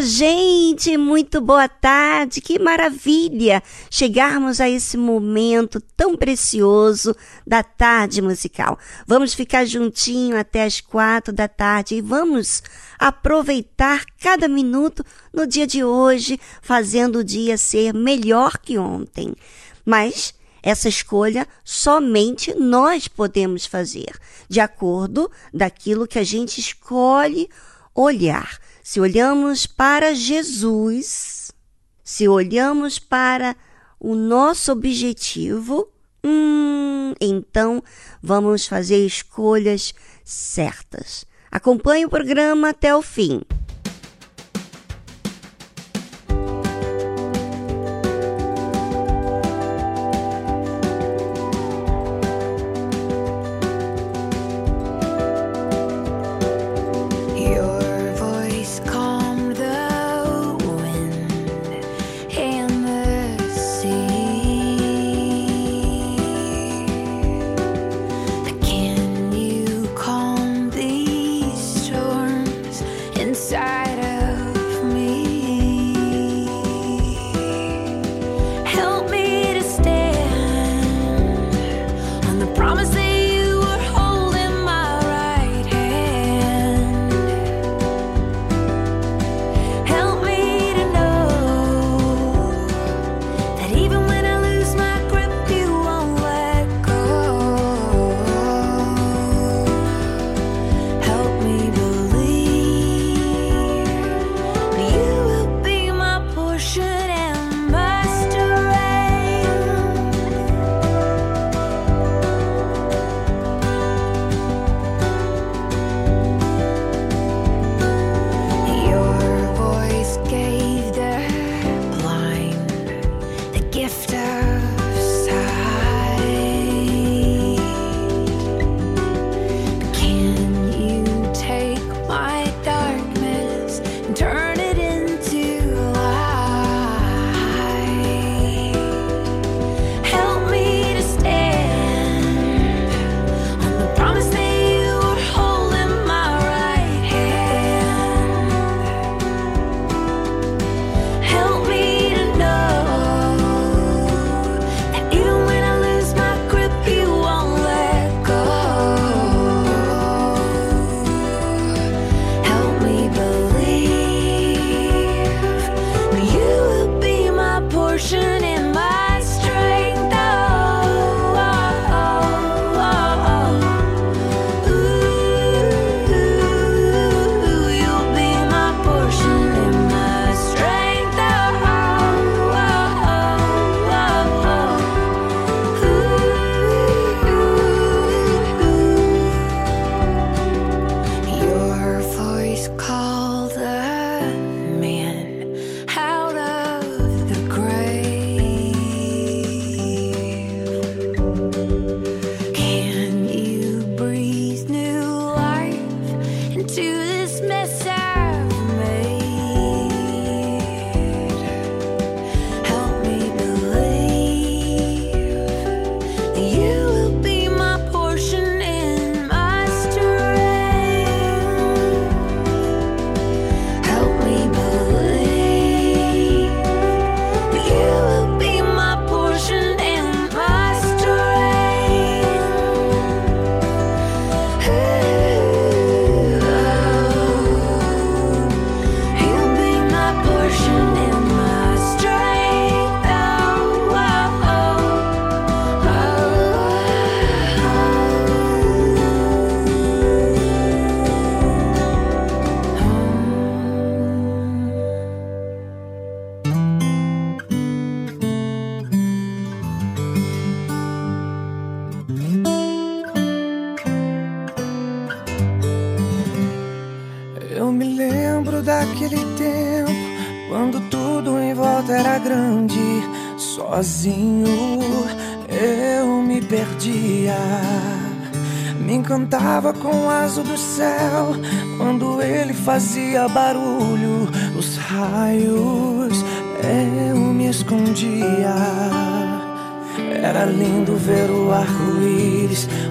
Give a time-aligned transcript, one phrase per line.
[0.00, 3.60] Gente, muito boa tarde, que maravilha
[3.90, 8.78] chegarmos a esse momento tão precioso da tarde musical.
[9.06, 12.62] Vamos ficar juntinho até as quatro da tarde e vamos
[12.96, 19.34] aproveitar cada minuto no dia de hoje, fazendo o dia ser melhor que ontem.
[19.84, 20.32] Mas
[20.62, 24.16] essa escolha somente nós podemos fazer,
[24.48, 27.48] de acordo daquilo que a gente escolhe
[28.00, 31.52] olhar se olhamos para Jesus,
[32.02, 33.54] se olhamos para
[34.00, 35.90] o nosso objetivo,
[36.24, 37.84] hum, então
[38.22, 39.92] vamos fazer escolhas
[40.24, 41.26] certas.
[41.50, 43.42] Acompanhe o programa até o fim.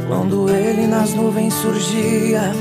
[0.08, 2.54] Quando ele nas nuvens surgia.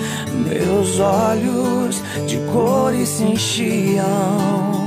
[0.49, 4.87] Meus olhos de cores se enchiam.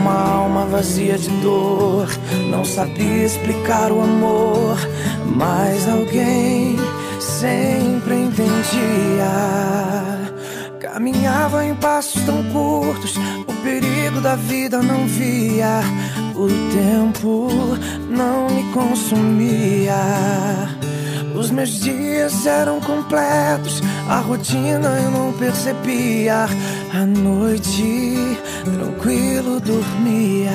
[0.00, 2.08] Uma alma vazia de dor,
[2.50, 4.76] não sabia explicar o amor,
[5.36, 6.76] mas alguém
[7.20, 9.32] sempre entendia.
[10.80, 13.16] Caminhava em passos tão curtos,
[13.46, 15.80] o perigo da vida não via.
[16.34, 17.48] O tempo
[18.08, 19.94] não me consumia.
[21.52, 26.46] Meus dias eram completos, a rotina eu não percebia.
[26.94, 30.50] A noite tranquilo dormia.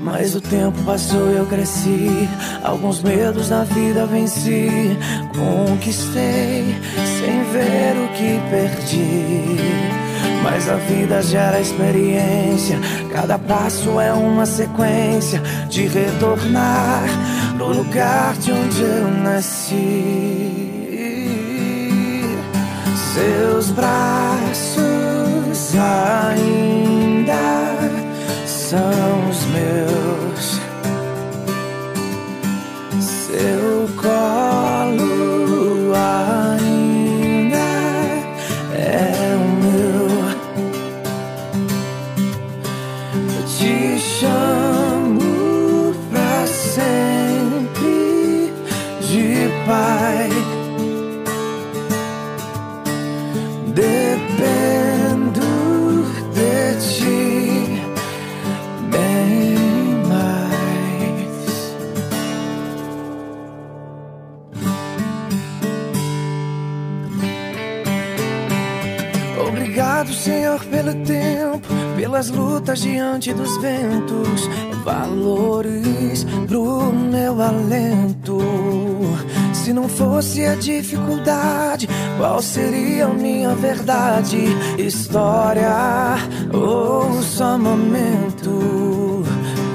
[0.00, 2.28] Mas o tempo passou e eu cresci.
[2.64, 4.98] Alguns medos da vida venci.
[5.36, 6.64] Conquistei
[7.18, 9.56] sem ver o que perdi.
[10.42, 12.78] Mas a vida gera experiência.
[13.12, 15.40] Cada passo é uma sequência
[15.70, 17.04] de retornar
[17.64, 20.70] no lugar de onde eu nasci.
[23.14, 24.84] Seus braços
[25.74, 27.34] ainda
[28.46, 30.63] são os meus.
[72.74, 74.48] Lutas diante dos ventos,
[74.84, 78.38] valores pro meu alento.
[79.52, 81.88] Se não fosse a dificuldade,
[82.18, 84.38] qual seria a minha verdade?
[84.78, 86.16] História
[86.52, 89.24] ou só momento?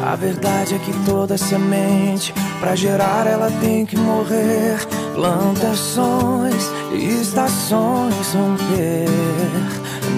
[0.05, 4.77] A verdade é que toda semente, pra gerar, ela tem que morrer.
[5.13, 9.07] Plantações, estações romper.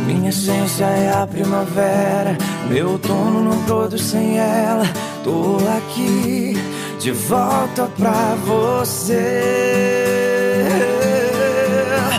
[0.05, 2.37] Minha essência é a primavera.
[2.69, 4.85] Meu outono não produz sem ela.
[5.23, 6.55] Tô aqui
[6.99, 9.31] de volta pra você.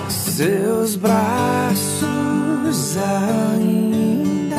[0.08, 2.02] Seus braços
[2.98, 4.56] ainda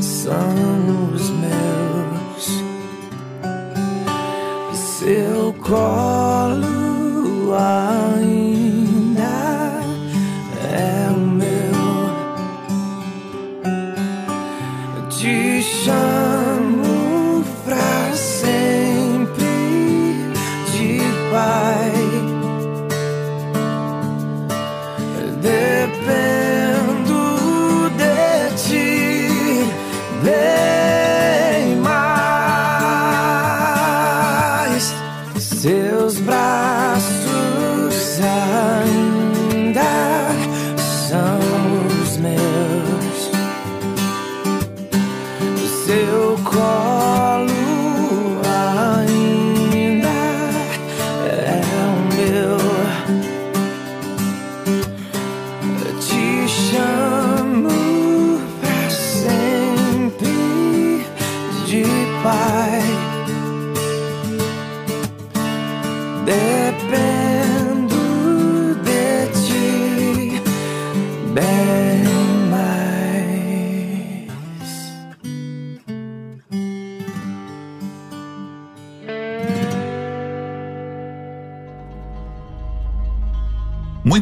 [0.00, 2.62] são os meus.
[4.72, 7.91] Seu colo ainda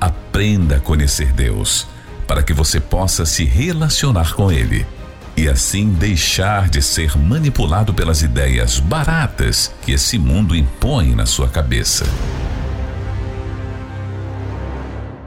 [0.00, 1.86] Aprenda a conhecer Deus,
[2.26, 4.86] para que você possa se relacionar com Ele
[5.36, 11.48] e assim deixar de ser manipulado pelas ideias baratas que esse mundo impõe na sua
[11.48, 12.04] cabeça.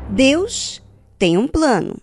[0.10, 0.82] Deus
[1.18, 1.96] tem um plano.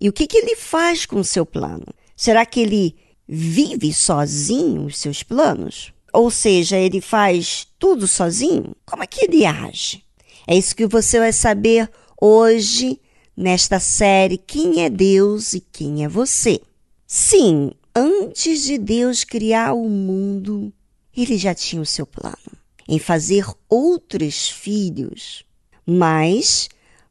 [0.00, 1.86] E o que, que ele faz com o seu plano?
[2.16, 2.96] Será que ele
[3.28, 5.92] vive sozinho os seus planos?
[6.12, 8.74] Ou seja, ele faz tudo sozinho?
[8.84, 10.02] Como é que ele age?
[10.46, 11.88] É isso que você vai saber
[12.24, 13.00] hoje
[13.36, 16.60] nesta série Quem é Deus e quem é você.
[17.04, 20.72] Sim, antes de Deus criar o mundo,
[21.16, 22.36] ele já tinha o seu plano
[22.88, 25.44] em fazer outros filhos.
[25.84, 26.68] Mas,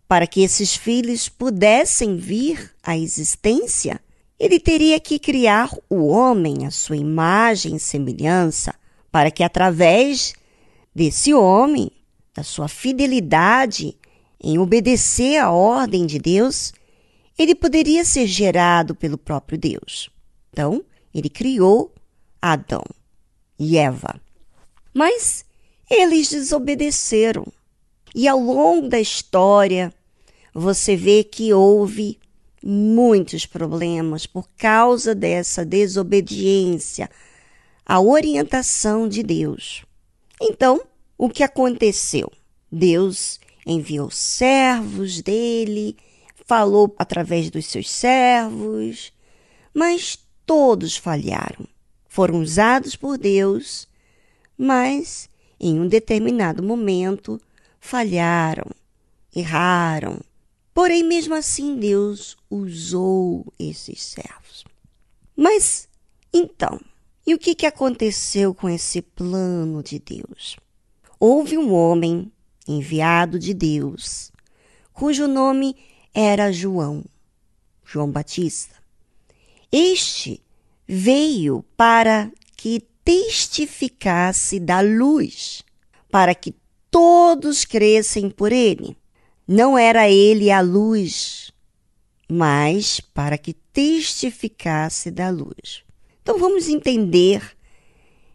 [0.08, 4.00] para que esses filhos pudessem vir à existência,
[4.40, 8.74] ele teria que criar o homem à sua imagem e semelhança,
[9.12, 10.34] para que através
[10.96, 11.92] desse homem,
[12.34, 13.98] da sua fidelidade
[14.44, 16.74] em obedecer à ordem de Deus,
[17.38, 20.10] ele poderia ser gerado pelo próprio Deus.
[20.52, 20.84] Então,
[21.14, 21.94] ele criou
[22.42, 22.84] Adão
[23.60, 24.20] e Eva.
[24.94, 25.46] Mas
[25.90, 27.46] eles desobedeceram.
[28.16, 29.94] E ao longo da história,
[30.54, 32.20] você vê que houve
[32.64, 37.10] muitos problemas por causa dessa desobediência
[37.86, 39.84] à orientação de Deus.
[40.42, 40.82] Então,
[41.18, 42.32] o que aconteceu?
[42.72, 45.96] Deus enviou servos dele,
[46.46, 49.14] falou através dos seus servos,
[49.74, 51.68] mas todos falharam.
[52.08, 53.88] Foram usados por Deus,
[54.58, 57.40] mas em um determinado momento
[57.80, 58.70] falharam,
[59.34, 60.20] erraram
[60.74, 64.64] Porém, mesmo assim, Deus usou esses servos.
[65.36, 65.88] Mas,
[66.34, 66.80] então,
[67.28, 70.58] e o que, que aconteceu com esse plano de Deus?
[71.20, 72.32] Houve um homem
[72.78, 74.32] enviado de Deus,
[74.94, 75.76] cujo nome
[76.14, 77.04] era João,
[77.86, 78.76] João Batista.
[79.72, 80.42] Este
[80.88, 85.64] veio para que testificasse da luz,
[86.10, 86.54] para que
[86.90, 88.98] todos crescem por ele.
[89.48, 91.52] Não era ele a luz,
[92.30, 95.84] mas para que testificasse da luz.
[96.22, 97.58] Então vamos entender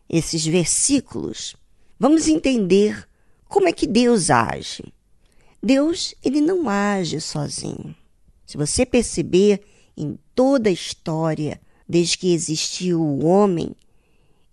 [0.09, 1.55] esses versículos.
[1.99, 3.09] Vamos entender
[3.49, 4.85] como é que Deus age.
[5.63, 7.95] Deus, ele não age sozinho.
[8.47, 9.63] Se você perceber
[9.97, 13.75] em toda a história, desde que existiu o homem,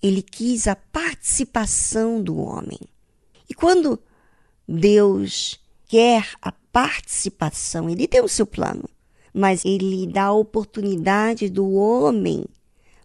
[0.01, 2.79] ele quis a participação do homem.
[3.49, 3.99] E quando
[4.67, 8.89] Deus quer a participação, ele tem o seu plano,
[9.33, 12.45] mas ele dá a oportunidade do homem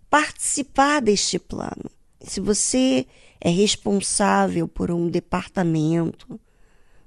[0.08, 1.90] participar deste plano.
[2.20, 3.06] Se você
[3.40, 6.40] é responsável por um departamento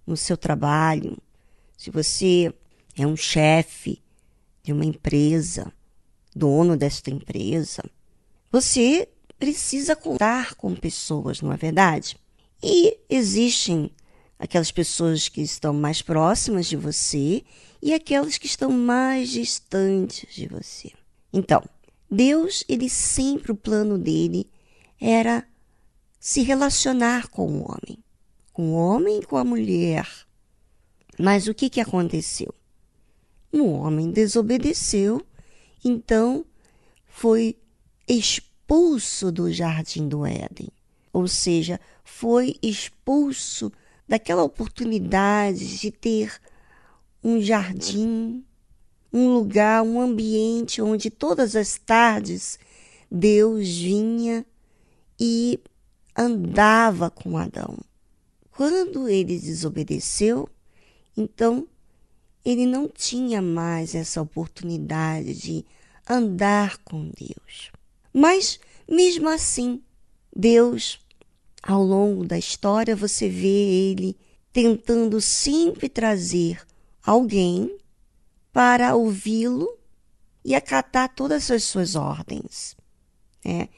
[0.06, 1.18] no seu trabalho,
[1.78, 2.54] se você
[2.98, 4.02] é um chefe
[4.64, 5.72] de uma empresa,
[6.36, 7.84] dono desta empresa,
[8.52, 9.08] você
[9.40, 12.18] precisa contar com pessoas, não é verdade?
[12.62, 13.90] E existem
[14.38, 17.44] aquelas pessoas que estão mais próximas de você
[17.82, 20.92] e aquelas que estão mais distantes de você.
[21.34, 21.64] Então,
[22.10, 24.48] Deus, ele sempre o plano dele
[25.00, 25.48] era
[26.22, 27.98] se relacionar com o homem,
[28.54, 30.08] com o homem e com a mulher.
[31.18, 32.54] Mas o que, que aconteceu?
[33.52, 35.26] O homem desobedeceu,
[35.84, 36.46] então
[37.08, 37.58] foi
[38.08, 40.70] expulso do jardim do Éden,
[41.12, 43.72] ou seja, foi expulso
[44.08, 46.40] daquela oportunidade de ter
[47.24, 48.46] um jardim,
[49.12, 52.60] um lugar, um ambiente onde todas as tardes
[53.10, 54.46] Deus vinha
[55.20, 55.60] e
[56.18, 57.78] andava com Adão.
[58.52, 60.48] Quando ele desobedeceu,
[61.16, 61.68] então
[62.44, 65.66] ele não tinha mais essa oportunidade de
[66.10, 67.72] andar com Deus.
[68.14, 69.82] Mas, mesmo assim,
[70.36, 71.00] Deus
[71.62, 74.18] ao longo da história você vê ele
[74.52, 76.62] tentando sempre trazer
[77.06, 77.78] alguém
[78.52, 79.78] para ouvi-lo
[80.44, 82.76] e acatar todas as suas ordens.
[83.46, 83.70] Né?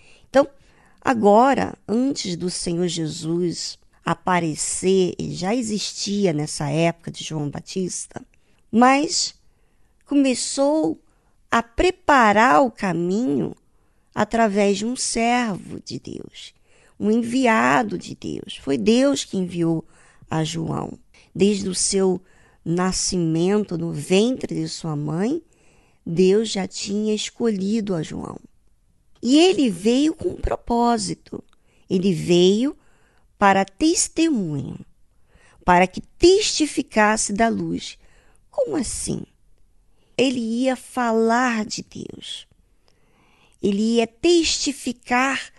[1.03, 8.25] Agora, antes do Senhor Jesus aparecer, ele já existia nessa época de João Batista,
[8.72, 9.36] mas
[10.05, 11.00] começou
[11.51, 13.55] a preparar o caminho
[14.15, 16.53] através de um servo de Deus
[17.00, 18.57] um enviado de Deus.
[18.57, 19.86] Foi Deus que enviou
[20.29, 20.98] a João.
[21.36, 22.22] Desde o seu
[22.63, 25.41] nascimento no ventre de sua mãe,
[26.05, 28.38] Deus já tinha escolhido a João.
[29.25, 31.42] E ele veio com um propósito.
[31.89, 32.77] Ele veio
[33.39, 34.86] para testemunho,
[35.63, 37.98] para que testificasse da luz,
[38.51, 39.25] Como assim?
[40.18, 42.46] Ele ia falar de Deus.
[43.62, 45.51] Ele ia testificar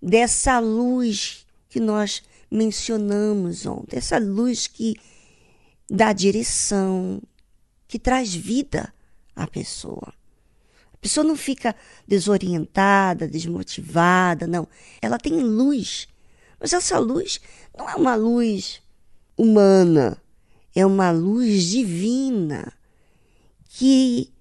[0.00, 4.94] dessa luz que nós mencionamos ontem, essa luz que
[5.90, 7.20] dá direção,
[7.88, 8.94] que traz vida
[9.34, 10.14] à pessoa.
[11.06, 11.72] Pessoa não fica
[12.04, 14.66] desorientada, desmotivada, não.
[15.00, 16.08] Ela tem luz.
[16.58, 17.40] Mas essa luz
[17.78, 18.82] não é uma luz
[19.38, 20.20] humana,
[20.74, 22.72] é uma luz divina
[23.68, 24.32] que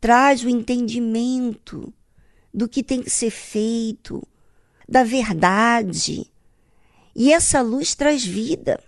[0.00, 1.92] traz o entendimento
[2.54, 4.26] do que tem que ser feito,
[4.88, 6.32] da verdade.
[7.14, 8.82] E essa luz traz vida.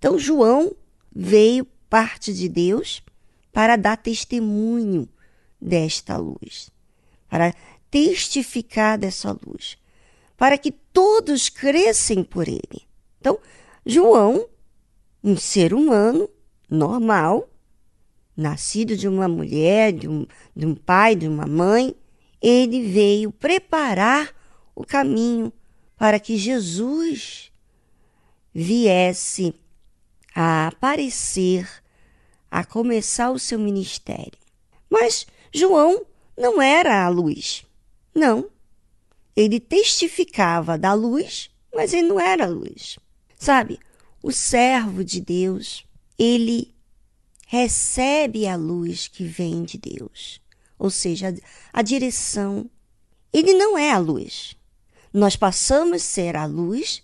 [0.00, 0.74] Então, João
[1.14, 3.04] veio parte de Deus
[3.52, 5.08] para dar testemunho
[5.62, 6.71] desta luz,
[7.32, 7.54] para
[7.90, 9.78] testificar dessa luz,
[10.36, 12.86] para que todos crescem por ele.
[13.18, 13.38] Então,
[13.86, 14.46] João,
[15.24, 16.28] um ser humano
[16.68, 17.48] normal,
[18.36, 21.96] nascido de uma mulher, de um, de um pai, de uma mãe,
[22.38, 24.30] ele veio preparar
[24.74, 25.50] o caminho
[25.96, 27.50] para que Jesus
[28.52, 29.54] viesse
[30.34, 31.66] a aparecer,
[32.50, 34.38] a começar o seu ministério.
[34.90, 36.04] Mas João
[36.42, 37.64] não era a luz.
[38.12, 38.50] Não.
[39.34, 42.98] Ele testificava da luz, mas ele não era a luz.
[43.38, 43.78] Sabe,
[44.20, 45.86] o servo de Deus,
[46.18, 46.74] ele
[47.46, 50.40] recebe a luz que vem de Deus,
[50.78, 51.34] ou seja,
[51.72, 52.68] a direção.
[53.32, 54.56] Ele não é a luz.
[55.12, 57.02] Nós passamos a ser a luz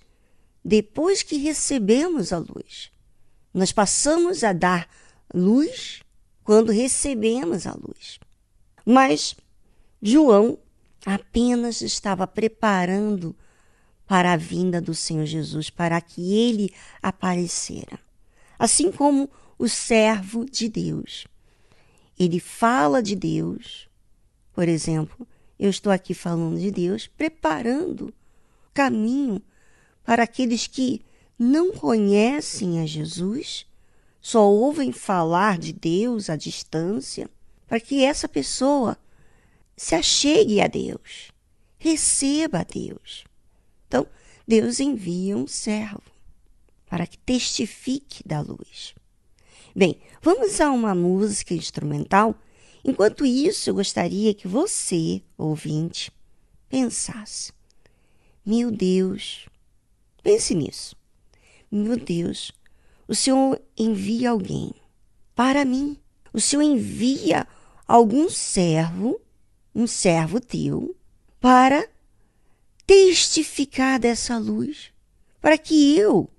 [0.64, 2.90] depois que recebemos a luz.
[3.54, 4.88] Nós passamos a dar
[5.32, 6.02] luz
[6.42, 8.18] quando recebemos a luz.
[8.90, 9.36] Mas
[10.00, 10.58] João
[11.04, 13.36] apenas estava preparando
[14.06, 16.72] para a vinda do Senhor Jesus, para que ele
[17.02, 18.00] aparecera.
[18.58, 21.26] Assim como o servo de Deus.
[22.18, 23.90] Ele fala de Deus.
[24.54, 28.10] Por exemplo, eu estou aqui falando de Deus, preparando
[28.72, 29.42] caminho
[30.02, 31.02] para aqueles que
[31.38, 33.66] não conhecem a Jesus,
[34.18, 37.28] só ouvem falar de Deus à distância,
[37.68, 38.96] para que essa pessoa
[39.76, 41.30] se achegue a Deus,
[41.78, 43.24] receba a Deus.
[43.86, 44.06] Então,
[44.46, 46.02] Deus envia um servo
[46.86, 48.94] para que testifique da luz.
[49.76, 52.34] Bem, vamos a uma música instrumental.
[52.82, 56.10] Enquanto isso, eu gostaria que você, ouvinte,
[56.68, 57.52] pensasse:
[58.44, 59.46] Meu Deus,
[60.22, 60.96] pense nisso.
[61.70, 62.50] Meu Deus,
[63.06, 64.72] o Senhor envia alguém
[65.34, 65.98] para mim.
[66.32, 67.46] O Senhor envia
[67.88, 69.20] algum servo,
[69.74, 70.94] um servo teu,
[71.40, 71.88] para
[72.86, 74.92] testificar dessa luz,
[75.40, 76.30] para que eu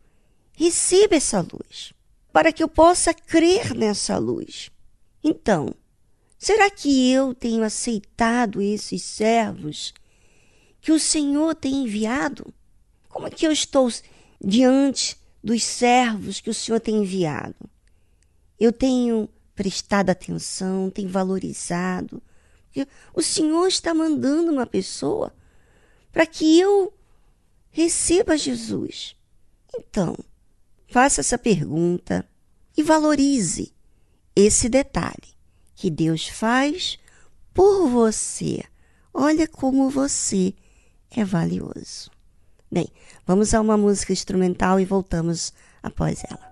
[0.54, 1.94] receba essa luz
[2.32, 4.70] para que eu possa crer nessa luz.
[5.24, 5.74] Então,
[6.38, 9.94] será que eu tenho aceitado esses servos
[10.80, 12.54] que o Senhor tem enviado?
[13.10, 13.92] Como é que eu estou
[14.40, 17.70] diante dos servos que o Senhor tem enviado?
[18.60, 19.28] Eu tenho
[19.60, 22.24] prestado atenção, tenho valorizado.
[23.14, 25.34] O Senhor está mandando uma pessoa
[26.12, 26.94] para que eu
[27.72, 29.16] receba Jesus.
[29.76, 30.16] Então,
[30.90, 32.28] Faça essa pergunta
[32.76, 33.72] e valorize
[34.36, 35.36] esse detalhe
[35.76, 36.98] que Deus faz
[37.54, 38.64] por você.
[39.14, 40.56] Olha como você
[41.12, 42.10] é valioso.
[42.72, 42.88] Bem,
[43.26, 46.49] vamos a uma música instrumental e voltamos após ela.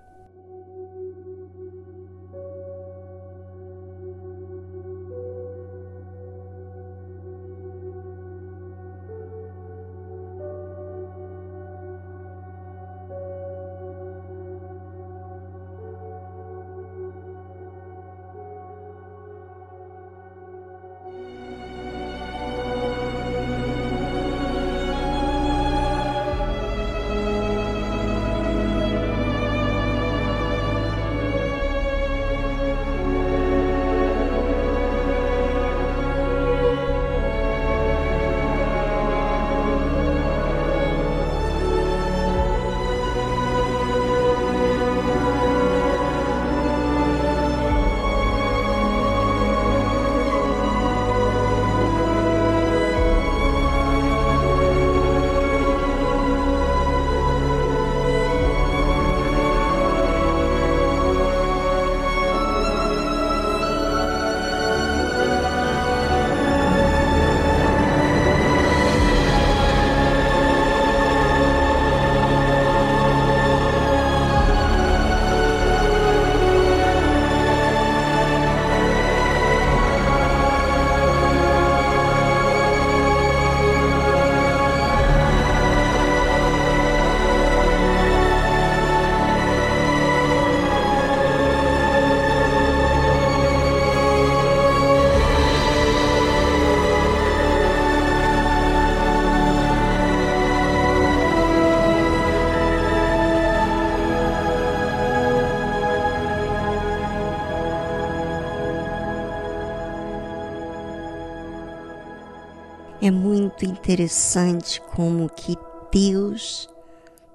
[113.88, 115.56] Interessante como que
[115.90, 116.68] Deus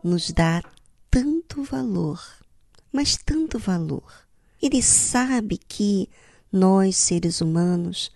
[0.03, 0.61] nos dá
[1.09, 2.21] tanto valor,
[2.91, 4.03] mas tanto valor.
[4.61, 6.07] Ele sabe que
[6.51, 8.11] nós, seres humanos,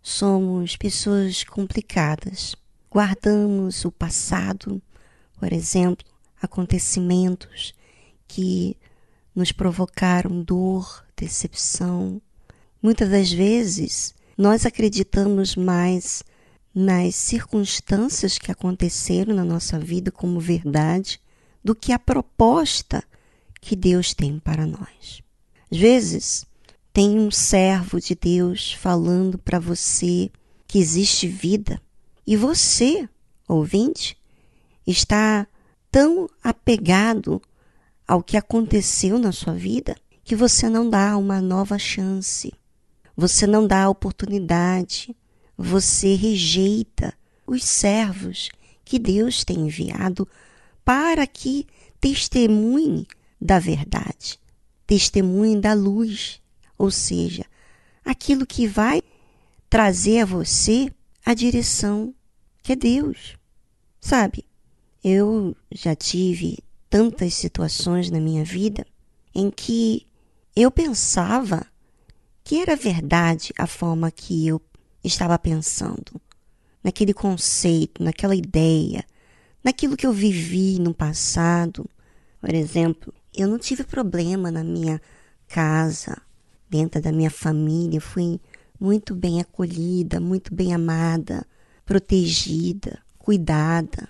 [0.00, 2.54] somos pessoas complicadas.
[2.88, 4.80] Guardamos o passado,
[5.40, 6.06] por exemplo,
[6.40, 7.74] acontecimentos
[8.28, 8.76] que
[9.34, 12.22] nos provocaram dor, decepção.
[12.80, 16.22] Muitas das vezes, nós acreditamos mais
[16.74, 21.20] nas circunstâncias que aconteceram na nossa vida como verdade
[21.62, 23.02] do que a proposta
[23.60, 25.22] que Deus tem para nós.
[25.70, 26.46] Às vezes,
[26.92, 30.30] tem um servo de Deus falando para você
[30.66, 31.80] que existe vida
[32.26, 33.08] e você,
[33.48, 34.16] ouvinte,
[34.86, 35.46] está
[35.90, 37.40] tão apegado
[38.06, 42.52] ao que aconteceu na sua vida que você não dá uma nova chance,
[43.16, 45.14] você não dá oportunidade,
[45.56, 47.14] você rejeita
[47.46, 48.50] os servos
[48.84, 50.28] que Deus tem enviado
[50.84, 51.66] para que
[52.00, 53.06] testemunhe
[53.40, 54.38] da verdade,
[54.86, 56.40] testemunhe da luz
[56.76, 57.44] ou seja,
[58.04, 59.02] aquilo que vai
[59.70, 60.92] trazer a você
[61.24, 62.14] a direção
[62.62, 63.36] que é Deus.
[64.00, 64.44] Sabe,
[65.02, 66.58] eu já tive
[66.90, 68.86] tantas situações na minha vida
[69.34, 70.06] em que
[70.54, 71.66] eu pensava
[72.42, 74.60] que era verdade a forma que eu
[75.04, 76.20] estava pensando,
[76.82, 79.04] naquele conceito, naquela ideia,
[79.62, 81.88] naquilo que eu vivi no passado.
[82.40, 85.00] Por exemplo, eu não tive problema na minha
[85.46, 86.20] casa,
[86.68, 88.40] dentro da minha família, fui
[88.80, 91.46] muito bem acolhida, muito bem amada,
[91.86, 94.08] protegida, cuidada,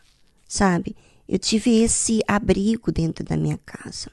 [0.48, 0.96] sabe?
[1.28, 4.10] Eu tive esse abrigo dentro da minha casa.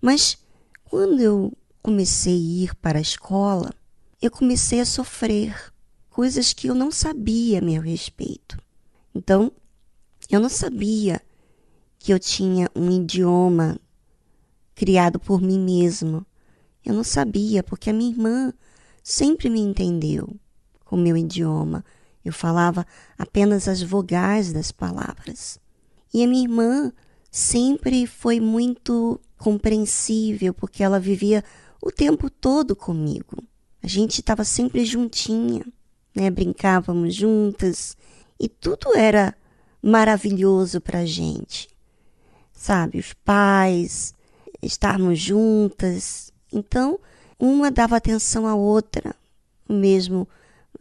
[0.00, 0.38] Mas
[0.84, 3.72] quando eu comecei a ir para a escola,
[4.20, 5.73] eu comecei a sofrer
[6.14, 8.56] coisas que eu não sabia a meu respeito.
[9.12, 9.50] Então,
[10.30, 11.20] eu não sabia
[11.98, 13.80] que eu tinha um idioma
[14.76, 16.24] criado por mim mesmo,
[16.84, 18.52] eu não sabia, porque a minha irmã
[19.02, 20.36] sempre me entendeu
[20.84, 21.84] com meu idioma.
[22.24, 22.86] Eu falava
[23.18, 25.58] apenas as vogais das palavras.
[26.12, 26.92] E a minha irmã
[27.28, 31.42] sempre foi muito compreensível, porque ela vivia
[31.82, 33.42] o tempo todo comigo.
[33.82, 35.66] A gente estava sempre juntinha,
[36.14, 36.30] né?
[36.30, 37.96] Brincávamos juntas
[38.38, 39.34] e tudo era
[39.82, 41.68] maravilhoso para a gente.
[42.52, 44.14] Sabe, os pais,
[44.62, 46.98] estarmos juntas, então,
[47.38, 49.14] uma dava atenção à outra,
[49.68, 50.26] mesmo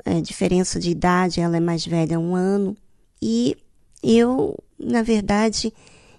[0.06, 2.78] é, diferença de idade, ela é mais velha um ano,
[3.22, 3.58] e
[4.02, 5.74] eu, na verdade,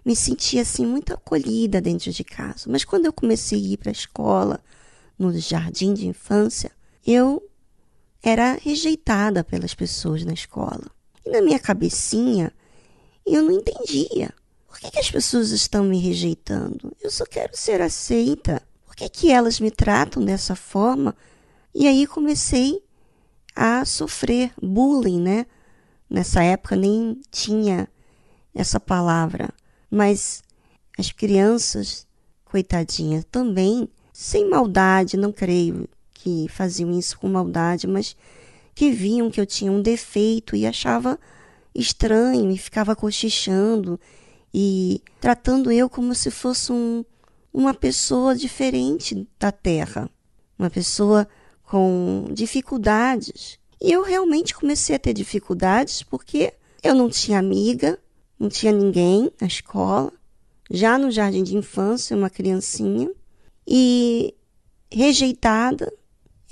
[0.05, 2.69] me sentia assim muito acolhida dentro de casa.
[2.69, 4.61] Mas quando eu comecei a ir para a escola,
[5.19, 6.71] no jardim de infância,
[7.07, 7.43] eu
[8.25, 10.85] era rejeitada pelas pessoas na escola.
[11.25, 12.53] E na minha cabecinha,
[13.27, 14.33] eu não entendia.
[14.67, 16.93] Por que, que as pessoas estão me rejeitando?
[17.01, 18.63] Eu só quero ser aceita
[18.95, 21.17] por que, que elas me tratam dessa forma?
[21.75, 22.81] E aí comecei
[23.53, 25.47] a sofrer bullying, né?
[26.09, 27.89] Nessa época nem tinha
[28.55, 29.53] essa palavra,
[29.91, 30.45] mas
[30.97, 32.07] as crianças,
[32.45, 35.89] coitadinhas, também, sem maldade, não creio
[36.25, 38.17] que faziam isso com maldade, mas
[38.75, 41.19] que viam que eu tinha um defeito e achava
[41.75, 44.01] estranho e ficava cochichando
[44.53, 47.05] e tratando eu como se fosse um,
[47.53, 50.09] uma pessoa diferente da Terra,
[50.59, 51.29] uma pessoa
[51.63, 53.59] com dificuldades.
[53.79, 57.99] E eu realmente comecei a ter dificuldades porque eu não tinha amiga,
[58.39, 60.11] não tinha ninguém na escola,
[60.71, 63.11] já no jardim de infância, uma criancinha,
[63.67, 64.35] e
[64.91, 65.93] rejeitada,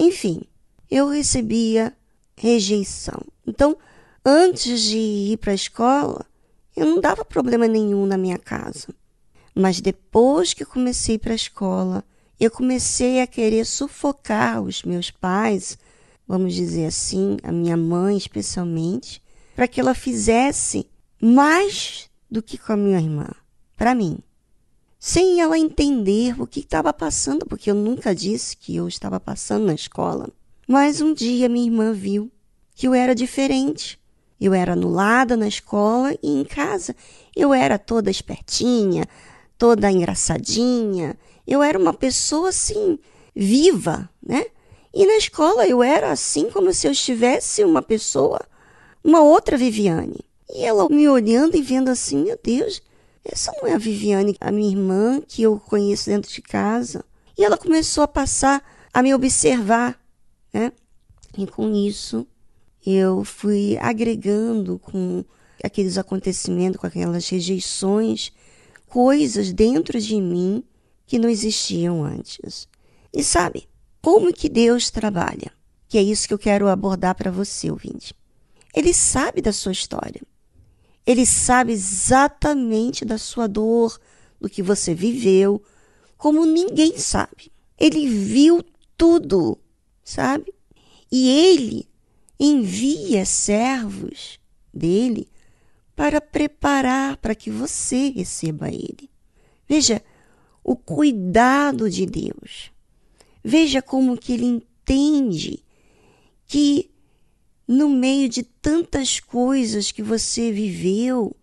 [0.03, 0.43] enfim,
[0.91, 1.97] eu recebia
[2.37, 3.23] rejeição.
[3.47, 3.77] Então,
[4.25, 6.27] antes de ir para a escola,
[6.75, 8.89] eu não dava problema nenhum na minha casa.
[9.55, 12.05] Mas depois que comecei para a escola,
[12.41, 15.79] eu comecei a querer sufocar os meus pais,
[16.27, 19.23] vamos dizer assim, a minha mãe especialmente,
[19.55, 20.89] para que ela fizesse
[21.21, 23.29] mais do que com a minha irmã,
[23.77, 24.19] para mim.
[25.05, 29.67] Sem ela entender o que estava passando, porque eu nunca disse que eu estava passando
[29.67, 30.29] na escola.
[30.65, 32.31] Mas um dia minha irmã viu
[32.73, 34.01] que eu era diferente.
[34.41, 36.95] Eu era anulada na escola e em casa
[37.35, 39.05] eu era toda espertinha,
[39.59, 41.19] toda engraçadinha.
[41.45, 42.97] Eu era uma pessoa assim,
[43.35, 44.47] viva, né?
[44.95, 48.41] E na escola eu era assim como se eu estivesse uma pessoa,
[49.03, 50.21] uma outra Viviane.
[50.49, 52.81] E ela me olhando e vendo assim, meu Deus,
[53.25, 57.05] essa não é a Viviane, a minha irmã que eu conheço dentro de casa.
[57.39, 59.99] E ela começou a passar a me observar,
[60.53, 60.73] né?
[61.37, 62.27] E com isso
[62.85, 65.25] eu fui agregando com
[65.63, 68.33] aqueles acontecimentos, com aquelas rejeições,
[68.89, 70.65] coisas dentro de mim
[71.07, 72.69] que não existiam antes.
[73.13, 73.69] E sabe,
[74.01, 75.53] como que Deus trabalha?
[75.89, 78.15] Que é isso que eu quero abordar para você, ouvinte.
[78.75, 80.21] Ele sabe da sua história.
[81.07, 83.99] Ele sabe exatamente da sua dor,
[84.41, 85.63] do que você viveu,
[86.17, 87.51] como ninguém sabe.
[87.79, 88.65] Ele viu
[88.97, 89.59] tudo,
[90.05, 90.55] sabe?
[91.11, 91.89] E ele
[92.39, 94.39] envia servos
[94.73, 95.29] dele
[95.95, 99.11] para preparar para que você receba ele.
[99.69, 100.03] Veja
[100.65, 102.73] o cuidado de Deus.
[103.45, 105.65] Veja como que ele entende
[106.47, 106.92] que
[107.67, 111.35] no meio de tantas coisas que você viveu,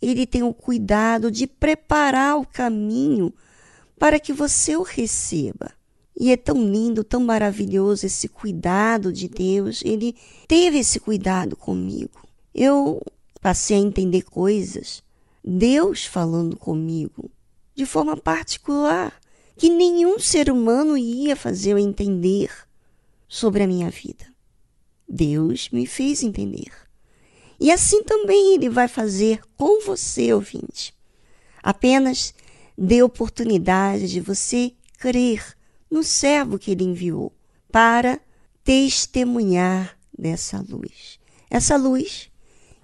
[0.00, 3.32] ele tem o cuidado de preparar o caminho
[3.98, 5.72] para que você o receba.
[6.18, 9.82] E é tão lindo, tão maravilhoso esse cuidado de Deus.
[9.84, 10.14] Ele
[10.48, 12.26] teve esse cuidado comigo.
[12.54, 13.00] Eu
[13.40, 15.02] passei a entender coisas,
[15.42, 17.30] Deus falando comigo
[17.74, 19.18] de forma particular,
[19.56, 22.50] que nenhum ser humano ia fazer eu entender
[23.26, 24.26] sobre a minha vida.
[25.10, 26.70] Deus me fez entender.
[27.58, 30.94] E assim também Ele vai fazer com você, ouvinte.
[31.60, 32.32] Apenas
[32.78, 35.44] dê oportunidade de você crer
[35.90, 37.32] no servo que Ele enviou
[37.72, 38.20] para
[38.62, 41.18] testemunhar dessa luz.
[41.50, 42.30] Essa luz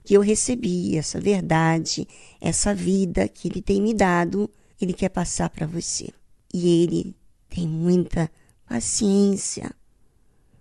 [0.05, 2.07] que eu recebi, essa verdade,
[2.41, 6.09] essa vida que Ele tem me dado, Ele quer passar para você.
[6.53, 7.15] E Ele
[7.49, 8.31] tem muita
[8.69, 9.75] paciência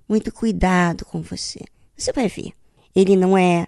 [0.08, 1.62] muito cuidado com você.
[1.96, 2.54] Você vai ver.
[2.96, 3.68] Ele não é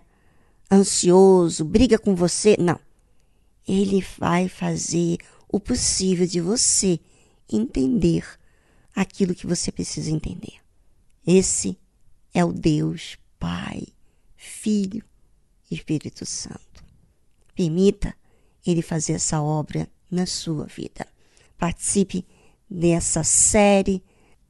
[0.71, 2.55] ansioso, briga com você.
[2.59, 2.79] Não.
[3.67, 6.99] Ele vai fazer o possível de você
[7.51, 8.25] entender
[8.95, 10.55] aquilo que você precisa entender.
[11.25, 11.77] Esse
[12.33, 13.83] é o Deus Pai,
[14.35, 15.03] Filho
[15.69, 16.83] e Espírito Santo.
[17.55, 18.15] Permita
[18.65, 21.07] ele fazer essa obra na sua vida.
[21.57, 22.25] Participe
[22.69, 24.03] dessa série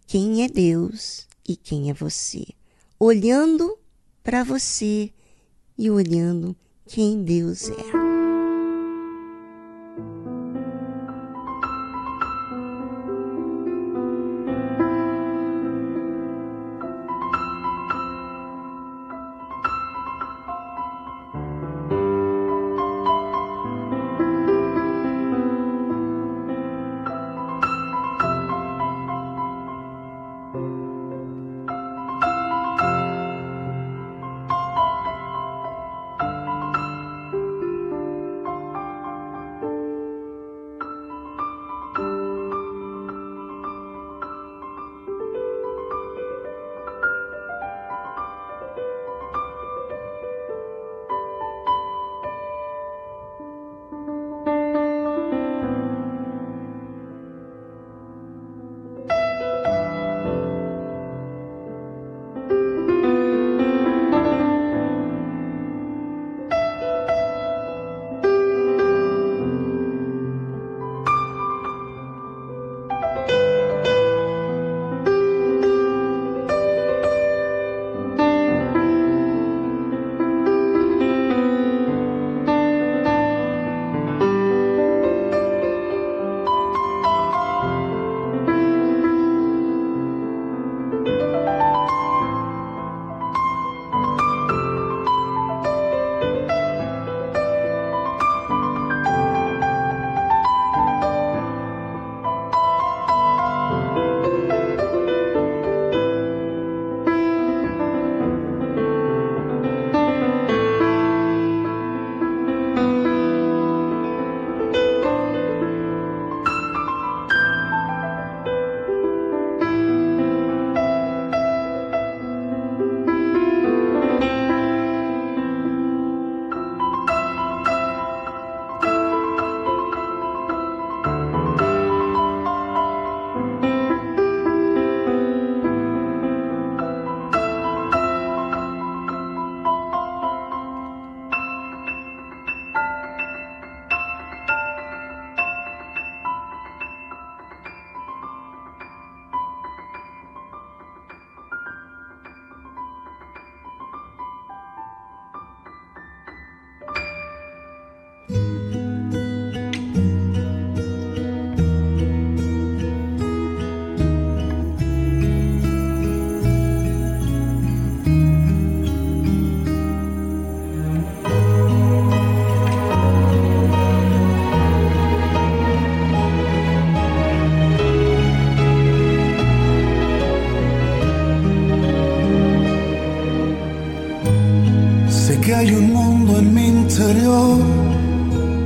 [0.06, 2.46] Quem é Deus e quem é você,
[3.00, 3.78] olhando
[4.24, 5.12] para você
[5.78, 6.56] e olhando
[6.86, 8.07] quem Deus é.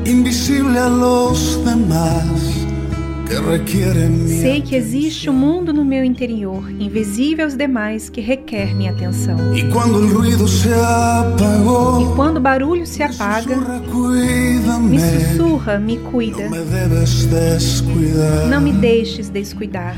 [0.06, 2.26] Invisible a los demás.
[4.42, 9.38] Sei que existe um mundo no meu interior, invisível aos demais, que requer minha atenção.
[9.56, 9.64] E
[12.16, 13.58] quando o barulho se apaga,
[14.80, 16.50] me sussurra, me cuida.
[18.50, 19.98] Não me deixes descuidar.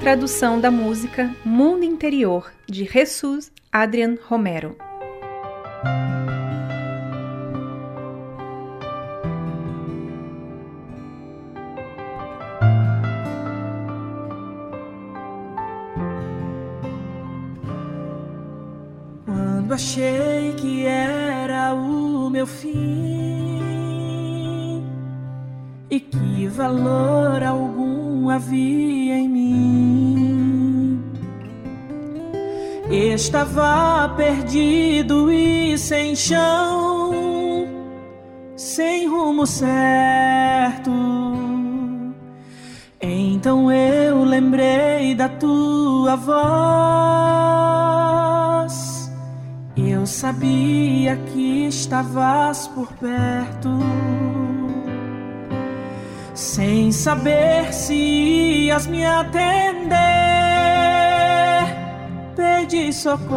[0.00, 4.74] Tradução da música Mundo Interior, de Jesus Adrian Romero.
[19.26, 23.60] Quando achei que era o meu fim
[25.90, 27.09] e que valor
[33.20, 37.68] Estava perdido e sem chão,
[38.56, 40.90] sem rumo certo.
[42.98, 46.32] Então eu lembrei da tua voz.
[49.76, 53.68] Eu sabia que estavas por perto
[56.34, 60.29] sem saber se ias me atender,
[62.36, 63.30] pedi socorro.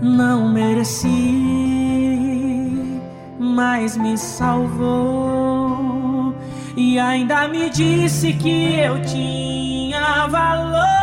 [0.00, 1.08] Não mereci,
[3.38, 5.46] mas me salvou
[6.76, 10.96] e ainda me disse que eu tinha valor.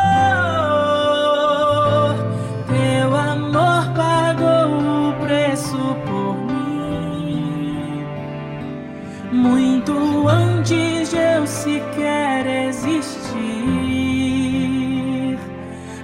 [9.34, 10.93] muito antes
[11.44, 13.38] eu sequer existir.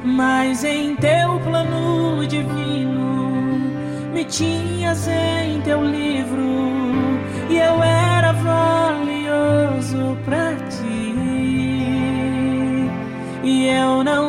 [0.04, 3.58] Mas em teu plano divino
[4.14, 6.44] me tinhas em teu livro
[7.50, 11.16] e eu era valioso para ti.
[13.42, 14.29] E eu não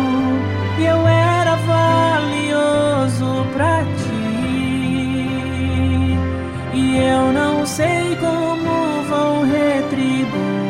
[0.83, 4.21] eu era valioso para ti.
[6.73, 10.61] E eu não sei como vou retribuir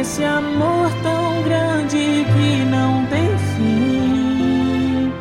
[0.00, 5.12] esse amor tão grande que não tem fim.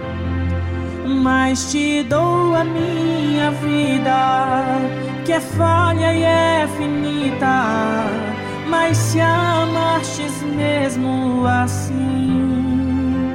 [1.22, 4.80] Mas te dou a minha vida,
[5.26, 8.33] que é falha e é finita.
[8.68, 13.34] Mas se amastes mesmo assim,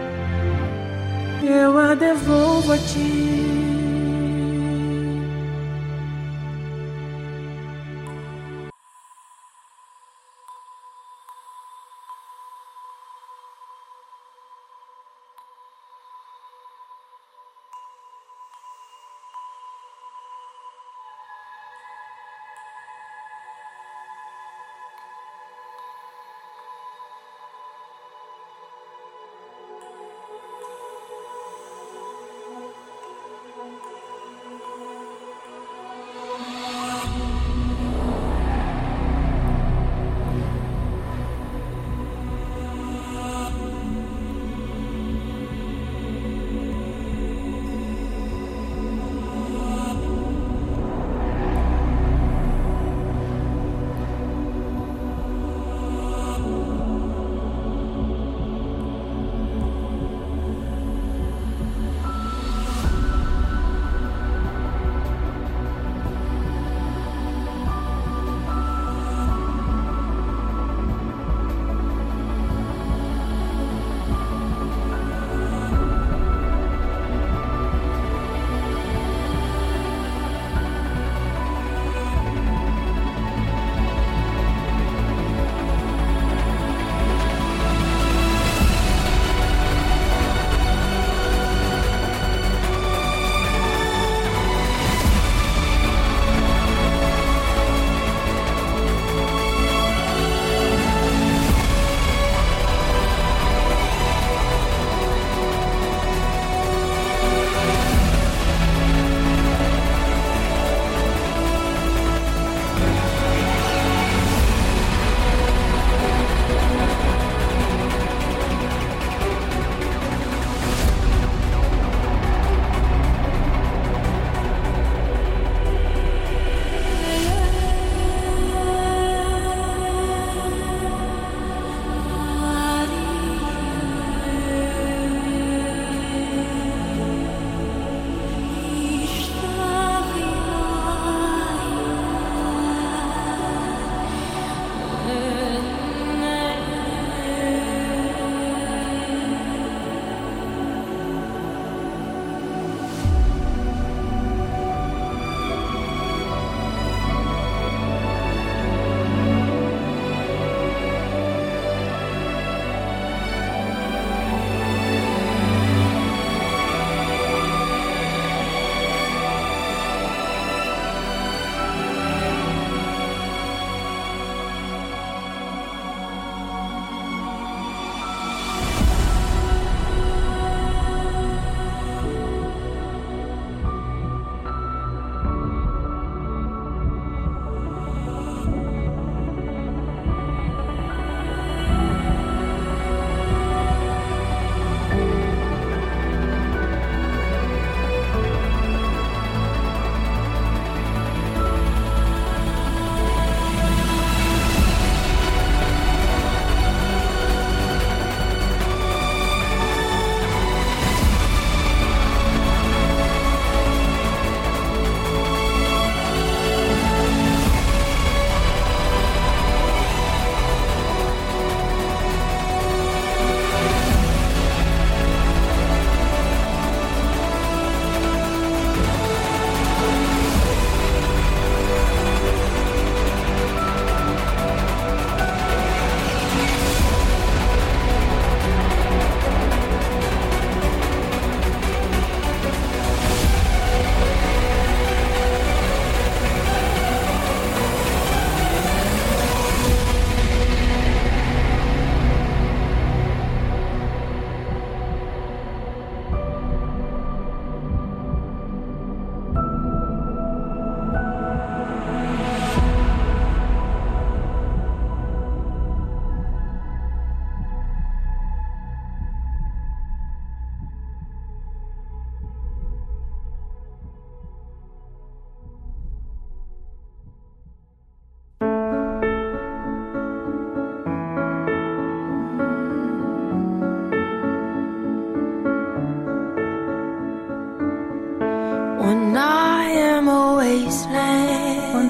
[1.43, 3.57] eu a devolvo a ti.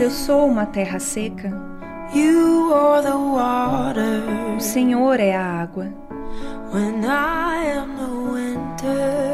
[0.09, 1.53] Eu sou uma terra seca,
[4.57, 5.89] o Senhor é a água.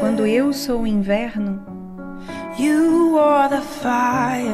[0.01, 1.65] Quando eu sou o inverno,
[2.59, 4.51] o.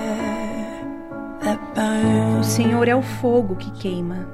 [2.43, 4.28] Senhor é o fogo que queima.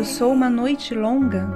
[0.00, 1.46] Eu sou uma noite longa,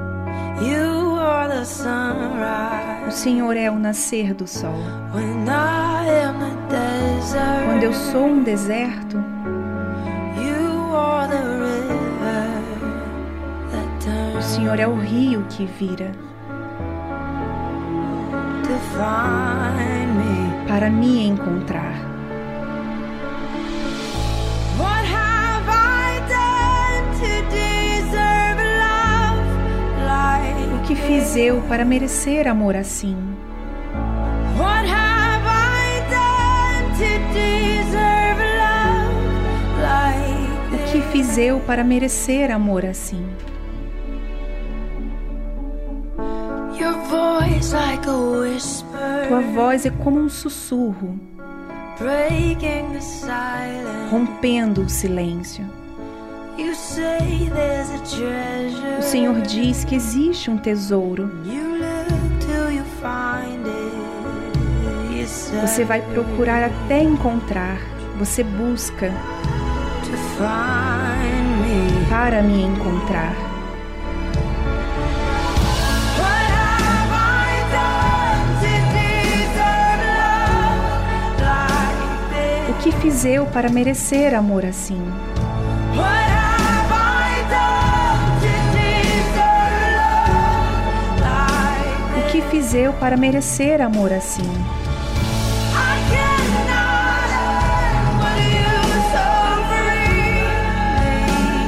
[3.07, 3.11] o.
[3.11, 4.79] Senhor é o nascer do sol.
[7.65, 9.17] Quando eu sou um deserto,
[14.39, 16.13] o Senhor é o rio que vira
[20.69, 22.04] para me encontrar.
[30.87, 33.16] Que fiz eu para merecer amor assim?
[34.59, 42.85] What have I done to deserve love like O que fiz eu para merecer amor
[42.85, 43.24] assim?
[46.78, 51.18] Your voice like a whisper Tua voz é como um sussurro,
[51.99, 54.11] breaking the silence.
[54.11, 55.64] rompendo o silêncio.
[58.99, 61.31] O Senhor diz que existe um tesouro.
[65.61, 67.79] Você vai procurar até encontrar.
[68.19, 69.13] Você busca
[72.09, 73.35] para me encontrar.
[82.69, 85.03] O que fiz eu para merecer amor assim?
[92.55, 94.49] Fiz eu para merecer amor assim?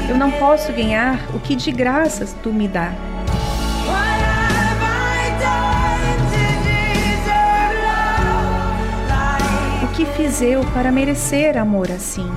[0.08, 2.92] Eu não posso ganhar o que de graças tu me dá.
[9.82, 12.30] O que fiz eu para merecer amor assim?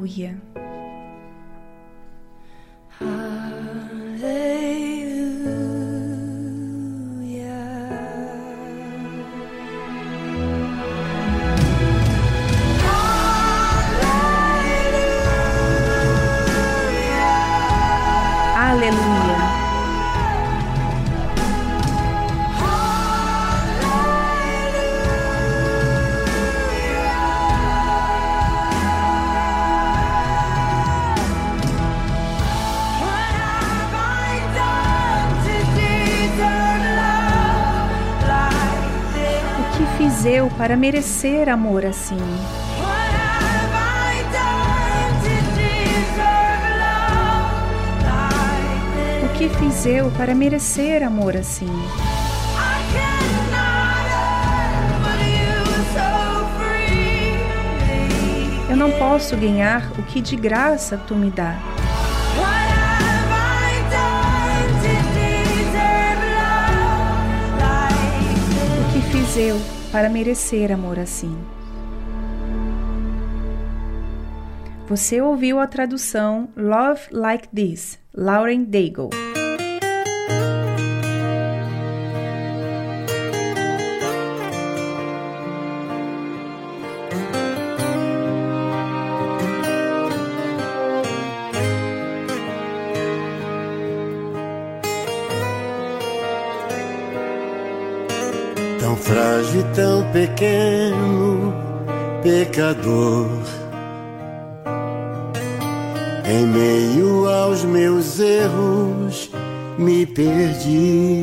[0.00, 0.40] Hallelujah.
[40.60, 42.18] Para merecer amor assim?
[49.24, 51.72] O que fiz eu para merecer amor assim?
[58.68, 61.56] Eu não posso ganhar o que de graça tu me dá.
[68.78, 71.36] O que fiz eu para merecer amor assim?
[74.88, 79.10] Você ouviu a tradução Love Like This, Lauren Daigle.
[98.90, 101.54] Tão frágil, tão pequeno,
[102.24, 103.28] pecador.
[106.26, 109.30] Em meio aos meus erros,
[109.78, 111.22] me perdi.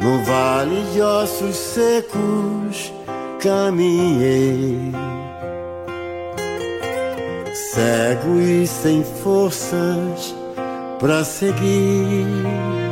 [0.00, 2.90] No vale de ossos secos,
[3.38, 4.78] caminhei.
[7.52, 10.34] Cego e sem forças
[10.98, 12.91] pra seguir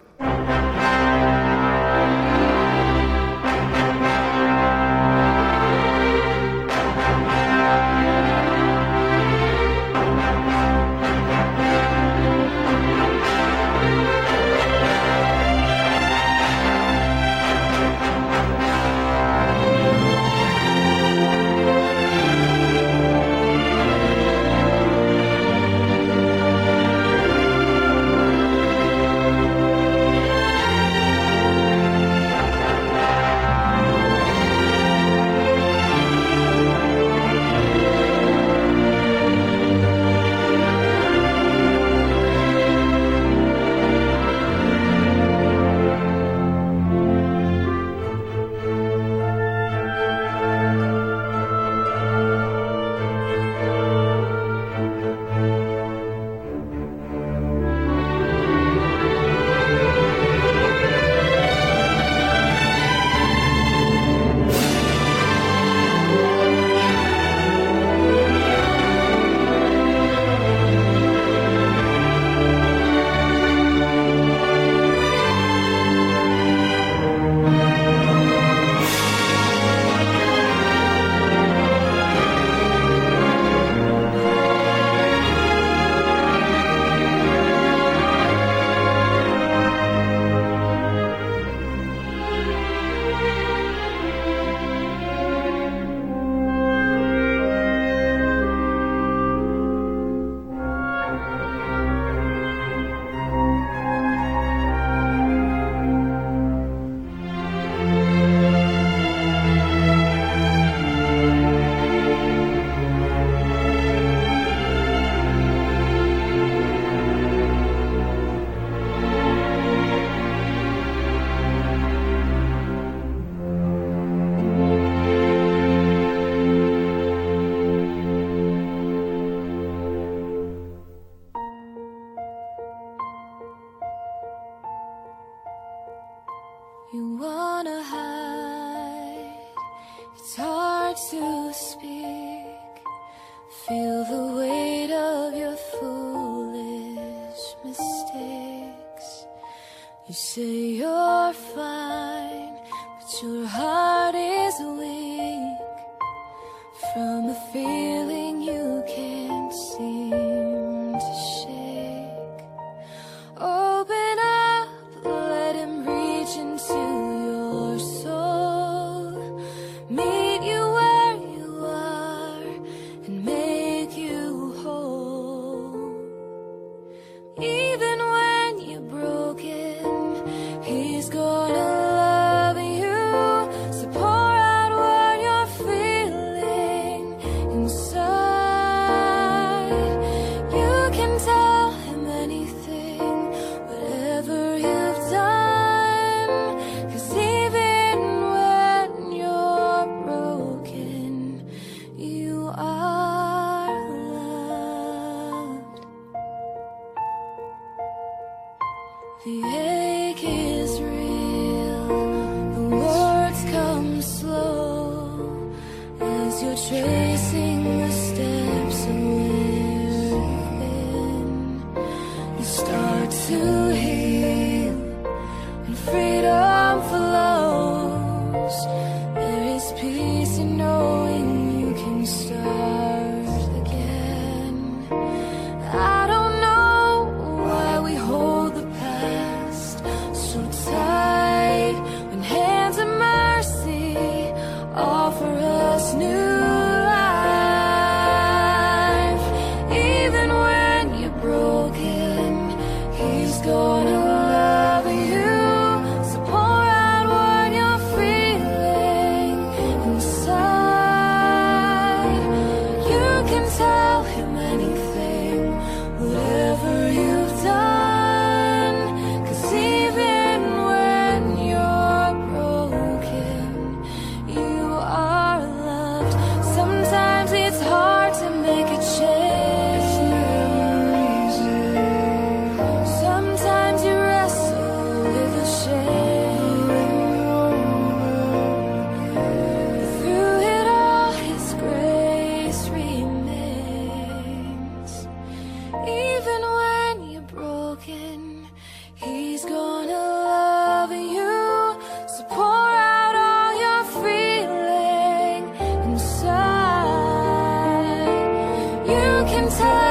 [309.57, 309.90] Tell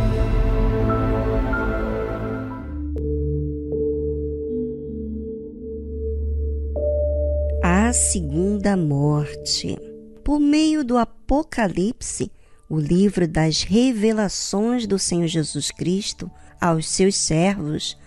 [7.91, 9.77] A segunda morte.
[10.23, 12.31] Por meio do Apocalipse,
[12.69, 16.31] o livro das revelações do Senhor Jesus Cristo
[16.61, 17.97] aos seus servos,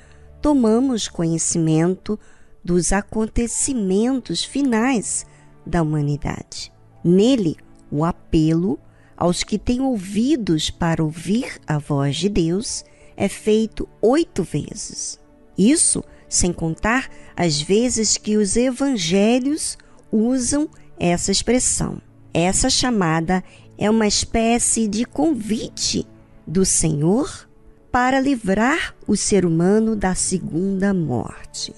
[0.40, 2.18] tomamos conhecimento
[2.64, 5.26] dos acontecimentos finais
[5.66, 6.72] da humanidade.
[7.04, 7.54] Nele,
[7.90, 8.78] o apelo
[9.14, 12.86] aos que têm ouvidos para ouvir a voz de Deus
[13.18, 15.20] é feito oito vezes.
[15.58, 16.02] Isso
[16.34, 19.78] sem contar as vezes que os evangelhos
[20.10, 20.68] usam
[20.98, 22.00] essa expressão.
[22.32, 23.42] Essa chamada
[23.78, 26.06] é uma espécie de convite
[26.46, 27.48] do Senhor
[27.90, 31.72] para livrar o ser humano da segunda morte.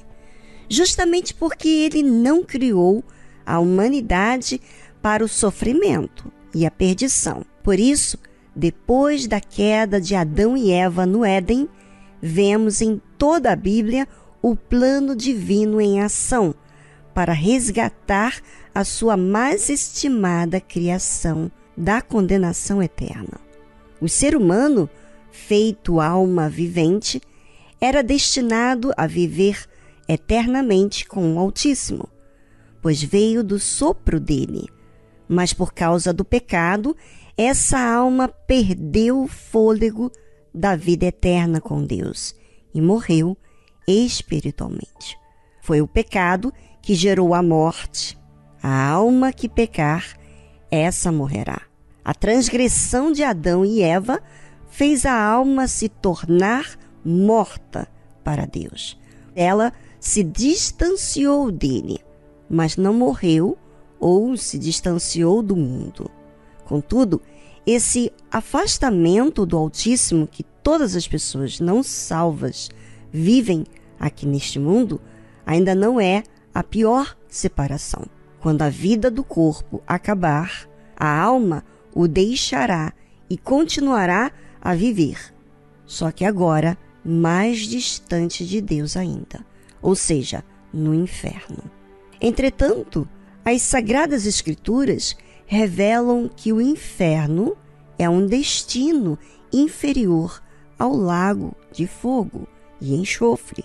[0.68, 3.04] Justamente porque ele não criou
[3.44, 4.60] a humanidade
[5.02, 7.44] para o sofrimento e a perdição.
[7.62, 8.18] Por isso,
[8.54, 11.68] depois da queda de Adão e Eva no Éden,
[12.20, 14.08] vemos em toda a Bíblia
[14.48, 16.54] o plano divino em ação
[17.12, 18.40] para resgatar
[18.72, 23.40] a sua mais estimada criação da condenação eterna.
[24.00, 24.88] O ser humano,
[25.32, 27.20] feito alma vivente,
[27.80, 29.66] era destinado a viver
[30.08, 32.08] eternamente com o Altíssimo,
[32.80, 34.68] pois veio do sopro dele.
[35.28, 36.96] Mas por causa do pecado,
[37.36, 40.08] essa alma perdeu o fôlego
[40.54, 42.32] da vida eterna com Deus
[42.72, 43.36] e morreu
[43.86, 45.18] espiritualmente.
[45.60, 48.18] Foi o pecado que gerou a morte.
[48.62, 50.16] A alma que pecar,
[50.70, 51.62] essa morrerá.
[52.04, 54.20] A transgressão de Adão e Eva
[54.68, 57.88] fez a alma se tornar morta
[58.22, 58.98] para Deus.
[59.34, 62.00] Ela se distanciou dele,
[62.48, 63.56] mas não morreu
[63.98, 66.10] ou se distanciou do mundo.
[66.64, 67.20] Contudo,
[67.66, 72.68] esse afastamento do Altíssimo que todas as pessoas não salvas
[73.16, 73.64] vivem
[73.98, 75.00] aqui neste mundo
[75.46, 76.22] ainda não é
[76.54, 78.04] a pior separação.
[78.40, 81.64] Quando a vida do corpo acabar, a alma
[81.94, 82.92] o deixará
[83.28, 85.34] e continuará a viver,
[85.86, 89.44] só que agora mais distante de Deus ainda,
[89.80, 91.70] ou seja, no inferno.
[92.20, 93.08] Entretanto,
[93.44, 97.56] as Sagradas Escrituras revelam que o inferno
[97.98, 99.18] é um destino
[99.52, 100.42] inferior
[100.78, 102.46] ao lago de fogo
[102.80, 103.64] e enxofre,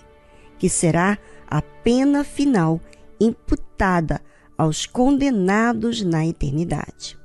[0.58, 2.80] que será a pena final
[3.20, 4.20] imputada
[4.56, 7.18] aos condenados na eternidade.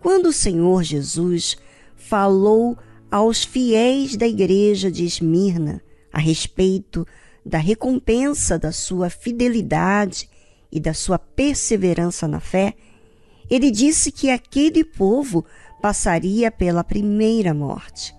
[0.00, 1.56] Quando o Senhor Jesus
[1.96, 2.76] falou
[3.10, 5.80] aos fiéis da igreja de Esmirna
[6.12, 7.06] a respeito
[7.44, 10.28] da recompensa da sua fidelidade
[10.70, 12.74] e da sua perseverança na fé,
[13.50, 15.44] ele disse que aquele povo
[15.80, 18.14] passaria pela primeira morte,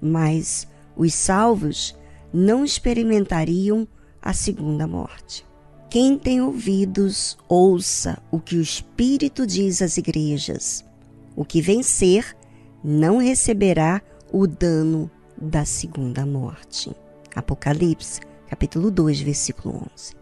[0.00, 1.97] mas os salvos
[2.32, 3.86] não experimentariam
[4.20, 5.46] a segunda morte.
[5.90, 10.84] Quem tem ouvidos, ouça o que o Espírito diz às igrejas.
[11.34, 12.36] O que vencer
[12.84, 15.10] não receberá o dano
[15.40, 16.94] da segunda morte.
[17.34, 20.14] Apocalipse, capítulo 2, versículo 11.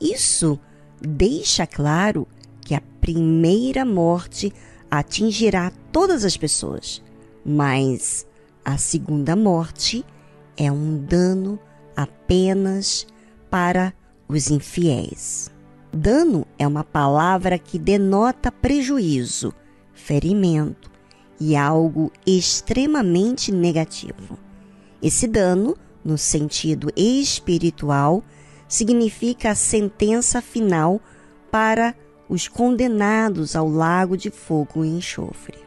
[0.00, 0.58] Isso
[1.00, 2.28] deixa claro
[2.60, 4.52] que a primeira morte
[4.90, 7.02] atingirá todas as pessoas,
[7.44, 8.26] mas
[8.64, 10.04] a segunda morte
[10.56, 11.58] é um dano
[11.96, 13.06] apenas
[13.50, 13.94] para
[14.28, 15.50] os infiéis.
[15.92, 19.52] Dano é uma palavra que denota prejuízo,
[19.92, 20.90] ferimento
[21.38, 24.38] e algo extremamente negativo.
[25.02, 28.22] Esse dano, no sentido espiritual,
[28.66, 31.00] significa a sentença final
[31.50, 31.94] para
[32.28, 35.58] os condenados ao lago de fogo e enxofre.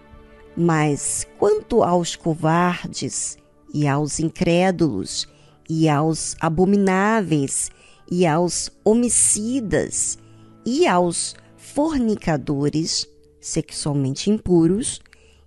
[0.57, 3.37] Mas quanto aos covardes
[3.75, 5.27] e aos incrédulos
[5.69, 7.69] e aos abomináveis
[8.09, 10.17] e aos homicidas
[10.65, 13.05] e aos fornicadores
[13.41, 15.01] sexualmente impuros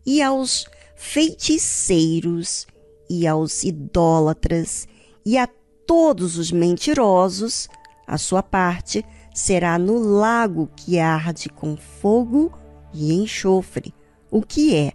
[0.05, 2.67] e aos feiticeiros
[3.09, 4.87] e aos idólatras
[5.25, 5.49] e a
[5.87, 7.67] todos os mentirosos,
[8.07, 9.03] a sua parte
[9.35, 12.53] será no lago que arde com fogo
[12.93, 13.95] e enxofre,
[14.31, 14.93] o que é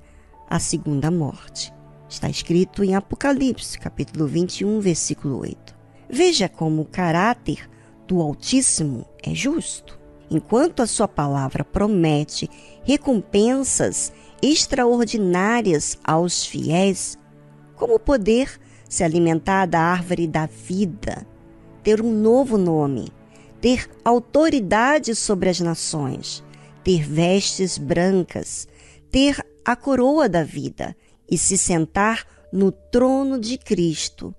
[0.48, 1.73] a segunda morte.
[2.14, 5.76] Está escrito em Apocalipse, capítulo 21, versículo 8.
[6.08, 7.68] Veja como o caráter
[8.08, 10.00] do Altíssimo é justo.
[10.30, 12.48] Enquanto a sua palavra promete
[12.84, 17.18] recompensas extraordinárias aos fiéis,
[17.76, 21.26] como poder se alimentar da árvore da vida,
[21.82, 23.12] ter um novo nome,
[23.60, 26.44] ter autoridade sobre as nações,
[26.84, 28.68] ter vestes brancas,
[29.10, 30.96] ter a coroa da vida
[31.34, 34.36] e se sentar no trono de Cristo.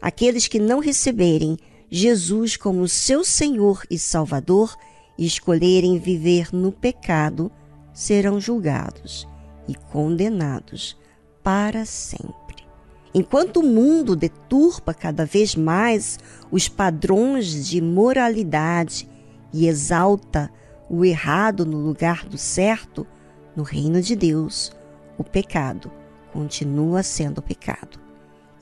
[0.00, 1.56] Aqueles que não receberem
[1.88, 4.76] Jesus como seu Senhor e Salvador
[5.16, 7.48] e escolherem viver no pecado
[7.94, 9.28] serão julgados
[9.68, 10.98] e condenados
[11.44, 12.66] para sempre.
[13.14, 16.18] Enquanto o mundo deturpa cada vez mais
[16.50, 19.08] os padrões de moralidade
[19.52, 20.50] e exalta
[20.90, 23.06] o errado no lugar do certo,
[23.54, 24.72] no reino de Deus,
[25.16, 26.01] o pecado
[26.32, 28.00] continua sendo pecado.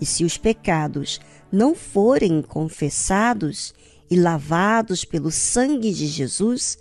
[0.01, 1.21] E se os pecados
[1.53, 3.75] não forem confessados
[4.11, 6.79] e lavados pelo sangue de Jesus,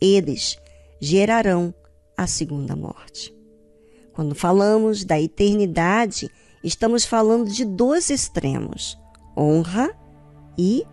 [0.00, 0.56] eles
[1.00, 1.74] gerarão
[2.16, 3.34] a segunda morte.
[4.12, 6.30] Quando falamos da eternidade,
[6.62, 8.98] estamos falando de dois extremos:
[9.36, 9.90] honra
[10.56, 10.84] e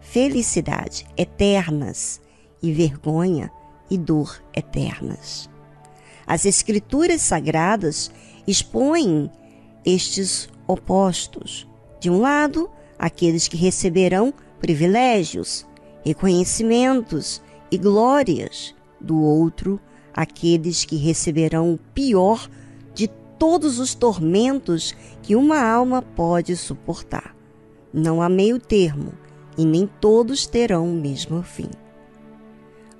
[0.00, 2.20] felicidade eternas
[2.62, 3.50] e vergonha
[3.90, 5.48] e dor eternas.
[6.26, 8.10] As Escrituras Sagradas
[8.50, 9.30] expõem
[9.84, 11.68] estes opostos.
[12.00, 15.66] De um lado, aqueles que receberão privilégios,
[16.04, 18.74] reconhecimentos e glórias.
[19.00, 19.80] Do outro,
[20.12, 22.48] aqueles que receberão o pior
[23.38, 27.34] todos os tormentos que uma alma pode suportar.
[27.92, 29.12] Não há meio termo,
[29.56, 31.70] e nem todos terão o mesmo fim.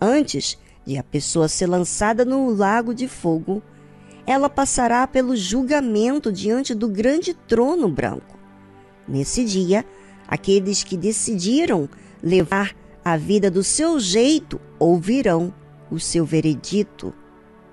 [0.01, 0.57] Antes
[0.87, 3.62] de a pessoa ser lançada no lago de fogo,
[4.29, 8.39] ela passará pelo julgamento diante do grande trono branco.
[9.09, 9.87] Nesse dia,
[10.29, 11.89] aqueles que decidiram
[12.23, 15.51] levar a vida do seu jeito ouvirão
[15.91, 17.15] o seu veredito.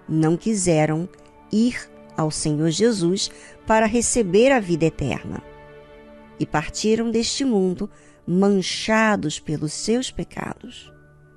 [0.08, 1.10] Não quiseram
[1.52, 3.30] ir ao Senhor Jesus
[3.68, 5.44] para receber a vida eterna.
[6.40, 7.90] E partiram deste mundo
[8.26, 10.90] manchados pelos seus pecados.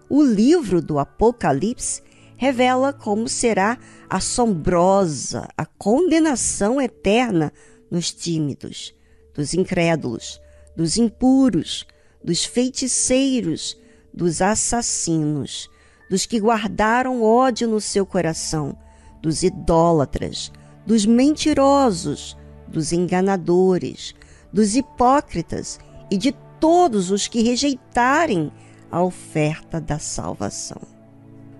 [0.09, 2.03] O livro do Apocalipse
[2.39, 3.77] revela como será
[4.09, 7.53] assombrosa a condenação eterna
[7.91, 8.95] nos tímidos,
[9.35, 10.41] dos incrédulos,
[10.77, 11.85] dos impuros,
[12.23, 13.77] dos feiticeiros,
[14.15, 15.69] dos assassinos,
[16.09, 18.79] dos que guardaram ódio no seu coração,
[19.21, 20.53] dos idólatras,
[20.87, 22.37] dos mentirosos,
[22.69, 24.15] dos enganadores,
[24.53, 28.53] dos hipócritas e de todos os que rejeitarem
[28.93, 30.98] a oferta da salvação.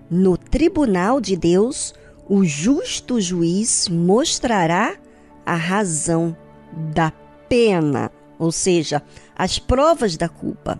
[0.09, 1.93] No tribunal de Deus,
[2.27, 4.95] o justo juiz mostrará
[5.45, 6.35] a razão
[6.93, 7.11] da
[7.47, 9.03] pena, ou seja,
[9.35, 10.79] as provas da culpa.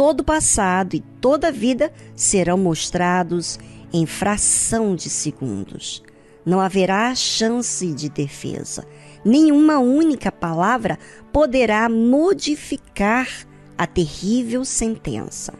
[0.00, 3.58] todo o passado e toda a vida serão mostrados
[3.92, 6.02] em fração de segundos.
[6.42, 8.86] Não haverá chance de defesa.
[9.22, 10.98] Nenhuma única palavra
[11.30, 13.28] poderá modificar
[13.76, 15.52] a terrível sentença.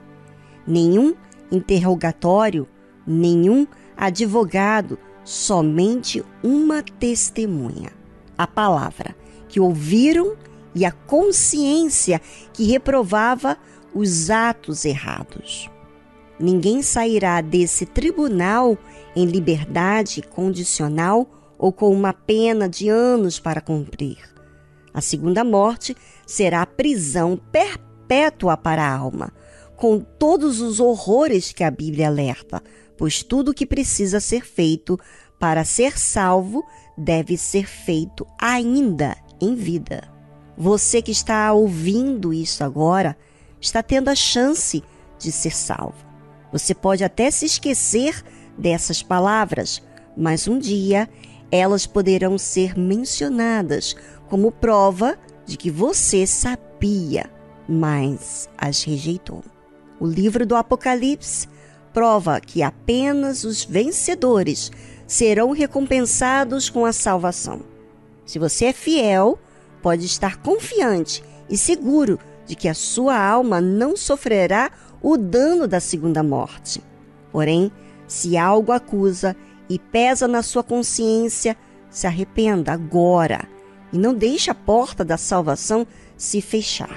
[0.66, 1.14] Nenhum
[1.52, 2.66] interrogatório,
[3.06, 3.66] nenhum
[3.96, 7.92] advogado, somente uma testemunha.
[8.36, 9.14] A palavra
[9.48, 10.36] que ouviram
[10.74, 12.20] e a consciência
[12.52, 13.58] que reprovava
[13.94, 15.68] os atos errados.
[16.38, 18.78] Ninguém sairá desse tribunal
[19.14, 21.28] em liberdade condicional
[21.58, 24.18] ou com uma pena de anos para cumprir.
[24.94, 25.94] A segunda morte
[26.26, 29.32] será a prisão perpétua para a alma,
[29.76, 32.62] com todos os horrores que a Bíblia alerta,
[33.00, 35.00] pois tudo que precisa ser feito
[35.38, 36.62] para ser salvo
[36.98, 40.06] deve ser feito ainda em vida.
[40.54, 43.16] Você que está ouvindo isso agora
[43.58, 44.84] está tendo a chance
[45.18, 45.96] de ser salvo.
[46.52, 48.22] Você pode até se esquecer
[48.58, 49.82] dessas palavras,
[50.14, 51.08] mas um dia
[51.50, 53.96] elas poderão ser mencionadas
[54.28, 57.30] como prova de que você sabia,
[57.66, 59.42] mas as rejeitou.
[59.98, 61.48] O livro do Apocalipse
[61.92, 64.70] prova que apenas os vencedores
[65.06, 67.62] serão recompensados com a salvação.
[68.24, 69.38] Se você é fiel,
[69.82, 74.70] pode estar confiante e seguro de que a sua alma não sofrerá
[75.02, 76.82] o dano da segunda morte.
[77.32, 77.72] Porém,
[78.06, 79.36] se algo acusa
[79.68, 81.56] e pesa na sua consciência,
[81.88, 83.48] se arrependa agora
[83.92, 85.86] e não deixe a porta da salvação
[86.16, 86.96] se fechar.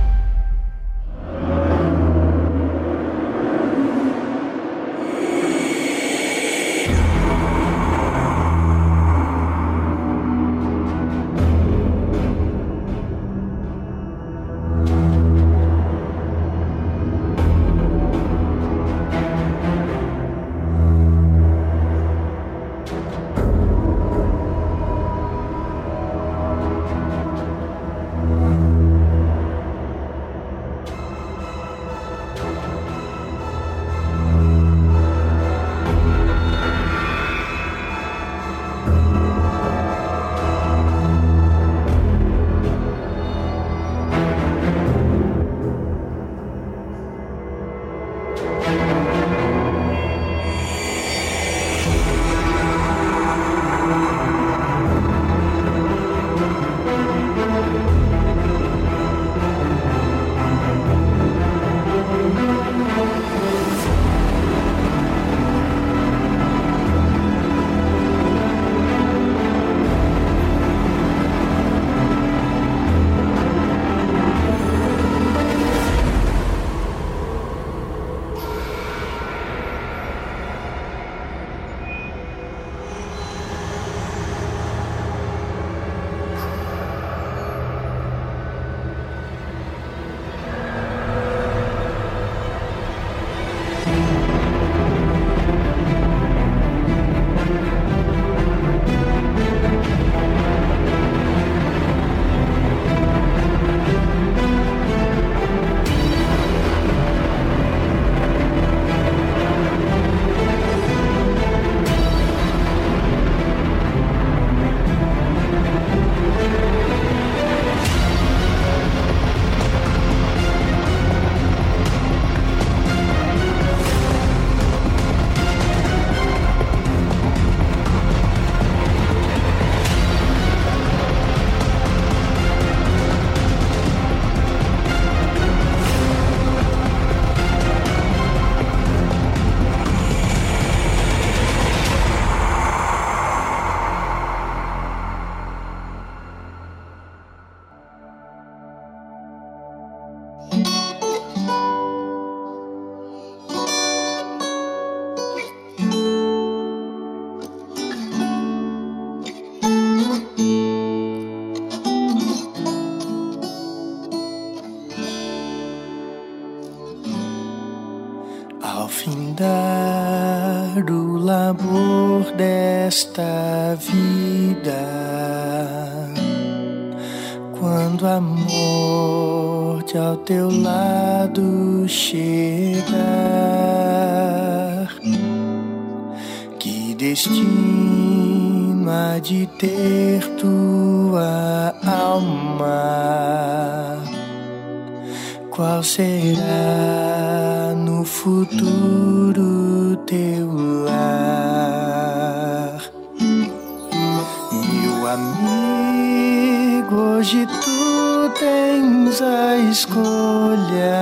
[195.91, 200.47] será no futuro teu
[200.85, 202.79] lar?
[203.19, 210.95] Meu amigo, hoje tu tens a escolha.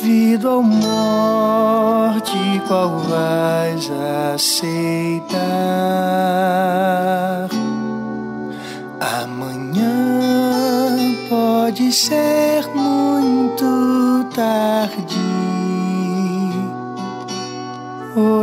[0.00, 2.38] Vida ou morte,
[2.68, 3.90] qual vais
[4.36, 5.40] aceitar?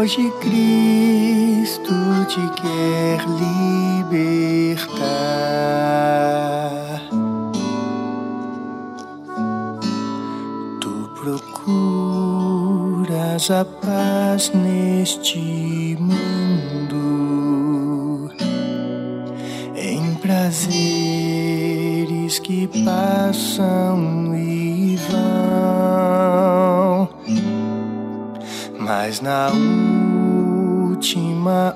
[0.08, 1.94] Hoje Cristo
[2.30, 3.20] te quer
[4.08, 5.02] libertar.
[10.80, 11.92] Tu procuras
[13.52, 17.02] a paz neste mundo,
[19.76, 20.80] em prazeres
[22.40, 25.38] que passam e vão
[28.80, 29.97] mas na última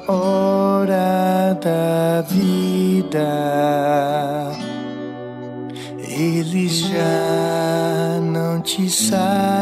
[0.08, 3.20] hora da vida,
[5.98, 9.62] eles já não te satisfarão.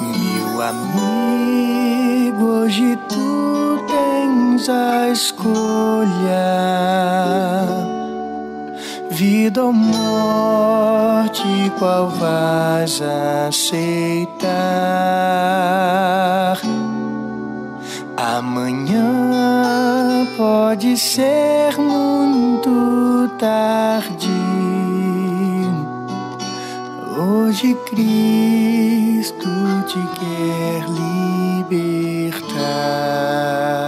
[0.00, 6.04] Meu amigo, hoje tu tens a escolha
[9.14, 13.00] vida ou morte, qual vais
[13.48, 14.44] aceitar?
[18.16, 24.32] Amanhã pode ser muito tarde.
[27.16, 29.48] Hoje Cristo
[29.86, 30.82] te quer
[31.70, 33.83] libertar.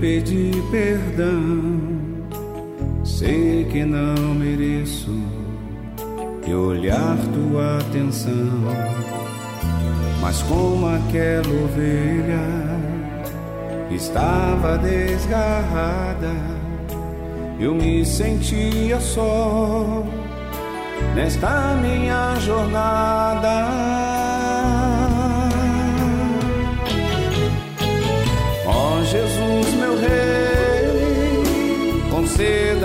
[0.00, 1.80] Lhe pedir perdão.
[3.04, 5.10] Sei que não mereço
[6.46, 8.32] e olhar tua atenção,
[10.20, 12.40] mas como aquela ovelha
[13.90, 16.32] estava desgarrada,
[17.58, 20.02] eu me sentia só
[21.14, 23.99] nesta minha jornada.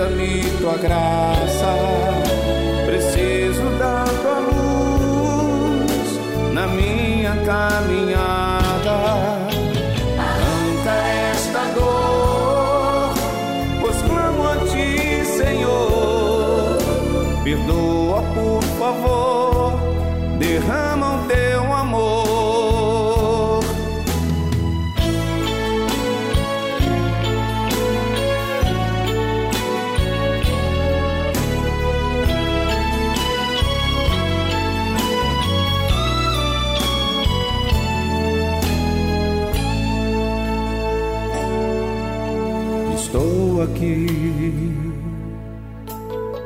[0.06, 1.74] Conceda-me tua graça.
[2.86, 6.20] Preciso da tua luz
[6.52, 8.96] na minha caminhada.
[10.18, 10.92] Arranca
[11.32, 13.14] esta dor,
[13.80, 16.78] pois clamo a ti, Senhor.
[17.42, 19.25] Perdoa, por favor,
[43.66, 44.06] aqui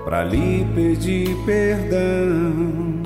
[0.04, 3.00] para lhe pedir perdão.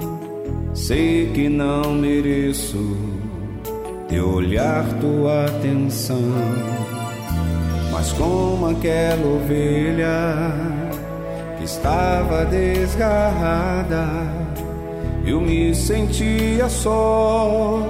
[0.74, 2.96] Sei que não mereço
[4.08, 6.18] teu olhar, tua atenção,
[7.92, 10.52] mas como aquela ovelha
[11.58, 14.06] que estava desgarrada,
[15.24, 17.80] eu me sentia só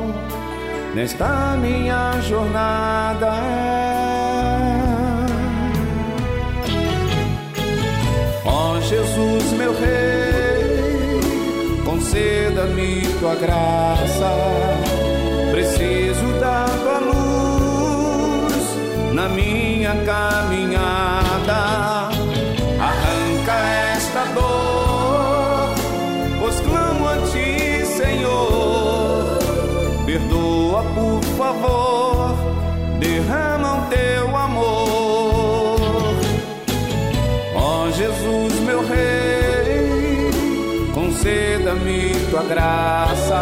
[0.94, 3.53] nesta minha jornada.
[9.64, 11.20] Meu rei,
[11.84, 14.30] conceda-me tua graça.
[15.50, 18.64] Preciso da tua luz
[19.14, 20.73] na minha caminhada.
[41.74, 43.40] Conceda-me tua graça.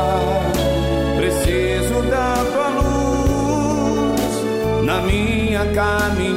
[1.17, 4.45] Preciso da tua luz
[4.85, 6.32] na minha caminhada.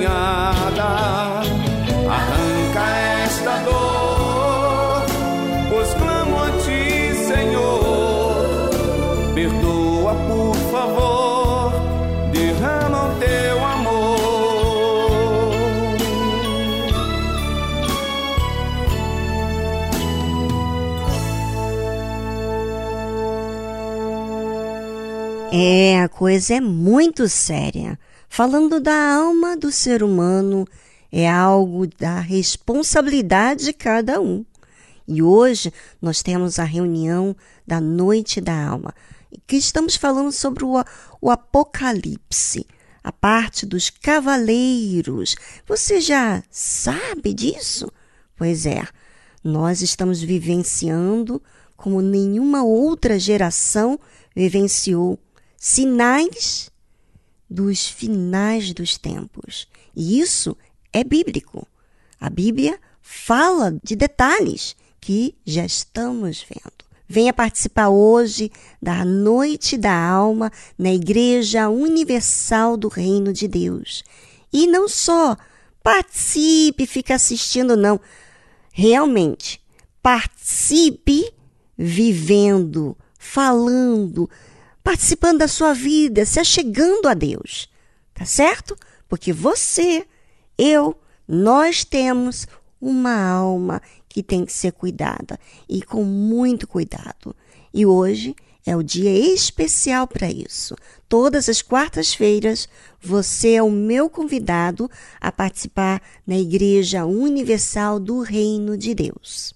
[25.57, 27.97] É, a coisa é muito séria.
[28.27, 30.67] Falando da alma do ser humano,
[31.09, 34.45] é algo da responsabilidade de cada um.
[35.07, 35.71] E hoje
[36.01, 37.33] nós temos a reunião
[37.65, 38.93] da Noite da Alma,
[39.47, 40.83] que estamos falando sobre o,
[41.21, 42.67] o Apocalipse,
[43.01, 45.37] a parte dos cavaleiros.
[45.65, 47.89] Você já sabe disso?
[48.35, 48.85] Pois é,
[49.41, 51.41] nós estamos vivenciando
[51.77, 53.97] como nenhuma outra geração
[54.35, 55.17] vivenciou
[55.57, 56.69] sinais
[57.49, 59.67] dos finais dos tempos.
[59.95, 60.57] E isso
[60.91, 61.67] é bíblico.
[62.19, 66.85] A Bíblia fala de detalhes que já estamos vendo.
[67.07, 68.51] Venha participar hoje
[68.81, 74.03] da Noite da Alma na Igreja Universal do Reino de Deus.
[74.51, 75.37] E não só
[75.83, 78.01] participe, fique assistindo, não.
[78.71, 79.61] Realmente,
[80.01, 81.31] participe
[81.77, 84.27] vivendo, falando,
[84.85, 87.67] participando da sua vida, se achegando a Deus.
[88.13, 88.77] Tá certo?
[89.09, 90.05] Porque você,
[90.55, 90.95] eu,
[91.27, 92.47] nós temos
[92.79, 97.35] uma alma que tem que ser cuidada e com muito cuidado.
[97.73, 100.75] E hoje é o dia especial para isso.
[101.09, 102.69] Todas as quartas-feiras
[103.01, 104.89] você é o meu convidado
[105.19, 109.53] a participar na Igreja Universal do Reino de Deus.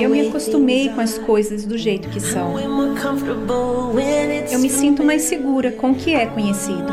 [0.00, 2.56] Eu me acostumei com as coisas do jeito que são.
[4.50, 6.84] Eu me sinto mais segura com o que é conhecido.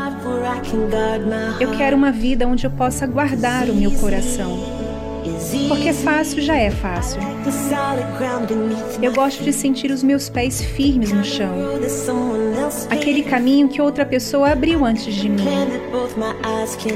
[1.60, 4.58] Eu quero uma vida onde eu possa guardar o meu coração.
[5.68, 7.20] Porque fácil já é fácil.
[9.02, 11.54] Eu gosto de sentir os meus pés firmes no chão.
[12.90, 15.44] Aquele caminho que outra pessoa abriu antes de mim.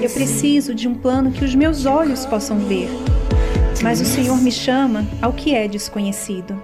[0.02, 2.88] Eu preciso de um plano que os meus olhos possam ver.
[3.82, 6.62] Mas o Senhor me chama ao que é desconhecido.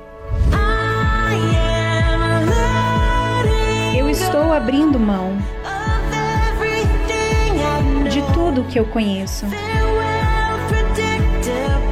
[3.96, 5.36] Eu estou abrindo mão
[8.10, 9.46] de tudo que eu conheço.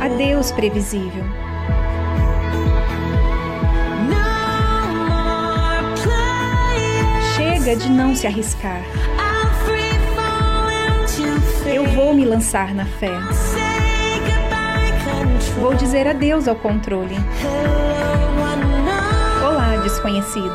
[0.00, 1.24] Adeus, previsível.
[7.34, 8.82] Chega de não se arriscar.
[11.64, 13.10] Eu vou me lançar na fé.
[15.60, 17.16] Vou dizer adeus ao controle.
[19.42, 20.52] Olá, desconhecido.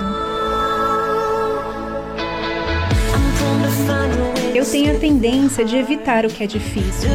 [4.54, 7.10] Eu tenho a tendência de evitar o que é difícil.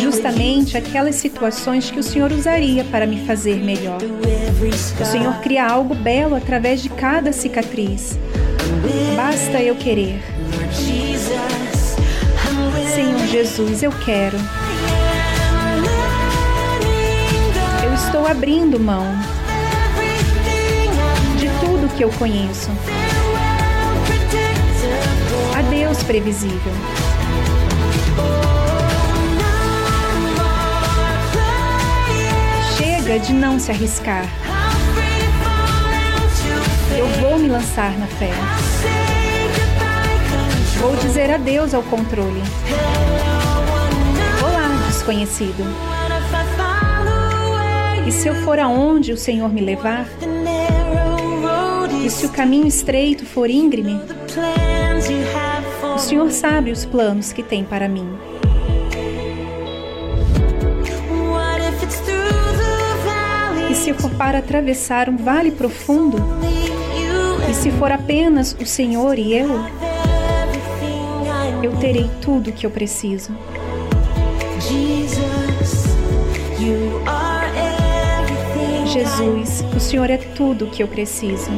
[0.00, 3.98] Justamente aquelas situações que o Senhor usaria para me fazer melhor.
[5.00, 8.18] O Senhor cria algo belo através de cada cicatriz.
[9.14, 10.22] Basta eu querer.
[12.94, 14.38] Senhor Jesus, eu quero.
[18.14, 19.04] Estou abrindo mão
[21.36, 22.70] de tudo que eu conheço.
[25.58, 26.72] Adeus, previsível.
[32.76, 34.24] Chega de não se arriscar.
[36.96, 38.30] Eu vou me lançar na fé.
[40.80, 42.42] Vou dizer adeus ao controle.
[44.40, 45.93] Olá, desconhecido.
[48.06, 50.06] E se eu for aonde o Senhor me levar?
[52.04, 53.98] E se o caminho estreito for íngreme?
[55.94, 58.06] O Senhor sabe os planos que tem para mim.
[63.70, 66.18] E se for para atravessar um vale profundo?
[67.50, 69.48] E se for apenas o Senhor e eu?
[71.62, 73.32] Eu terei tudo o que eu preciso.
[79.84, 81.50] Senhor é tudo o que eu preciso.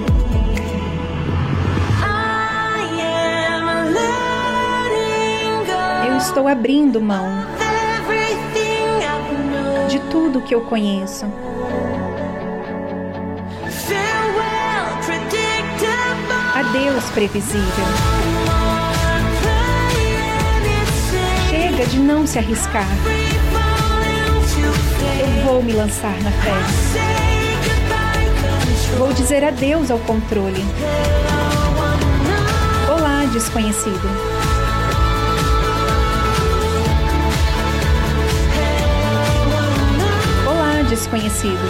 [6.06, 7.24] Eu estou abrindo mão
[9.88, 11.24] de tudo que eu conheço.
[16.52, 17.86] Adeus, previsível.
[21.48, 22.88] Chega de não se arriscar.
[25.20, 27.25] Eu vou me lançar na fé.
[28.98, 30.62] Vou dizer adeus ao controle.
[32.88, 34.08] Olá, desconhecido.
[40.48, 41.60] Olá, desconhecido.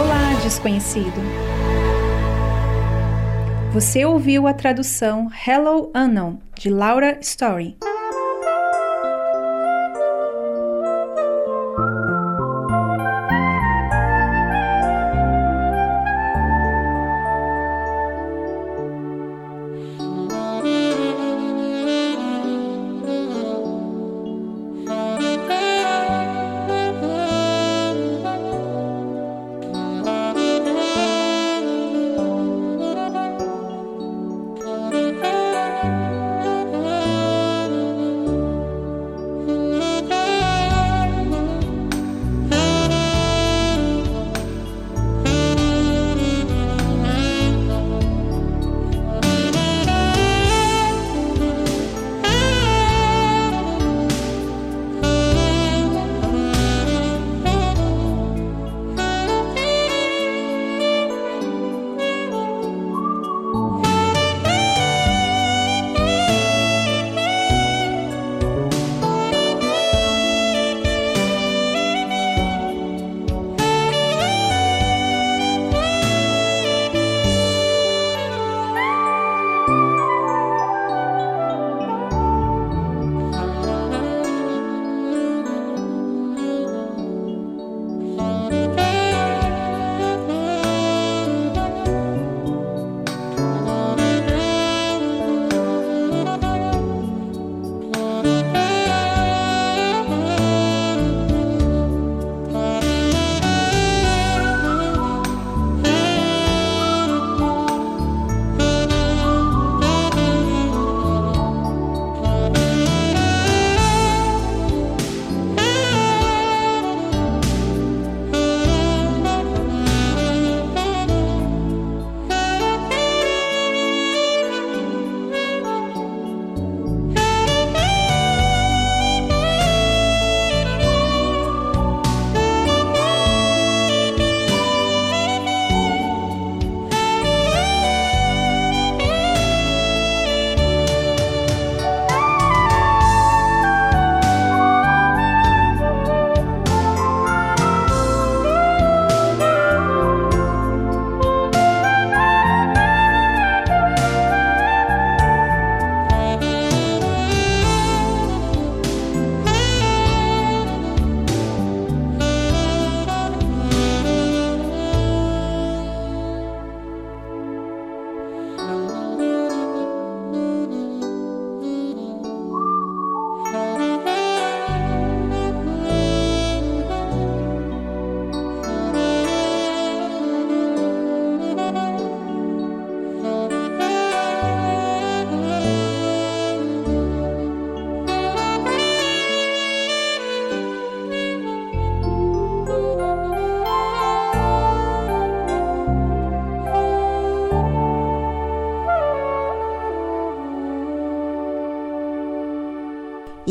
[0.00, 1.20] Olá, desconhecido.
[3.72, 7.76] Você ouviu a tradução Hello Unknown de Laura Story.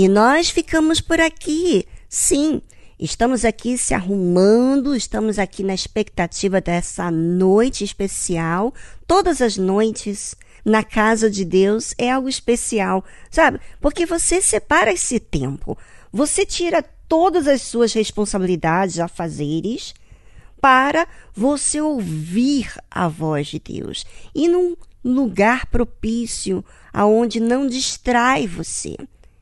[0.01, 1.85] E nós ficamos por aqui.
[2.09, 2.59] Sim,
[2.99, 8.73] estamos aqui se arrumando, estamos aqui na expectativa dessa noite especial.
[9.05, 10.33] Todas as noites
[10.65, 13.59] na casa de Deus é algo especial, sabe?
[13.79, 15.77] Porque você separa esse tempo,
[16.11, 19.93] você tira todas as suas responsabilidades, afazeres,
[20.59, 24.03] para você ouvir a voz de Deus
[24.33, 24.75] e num
[25.05, 28.97] lugar propício aonde não distrai você.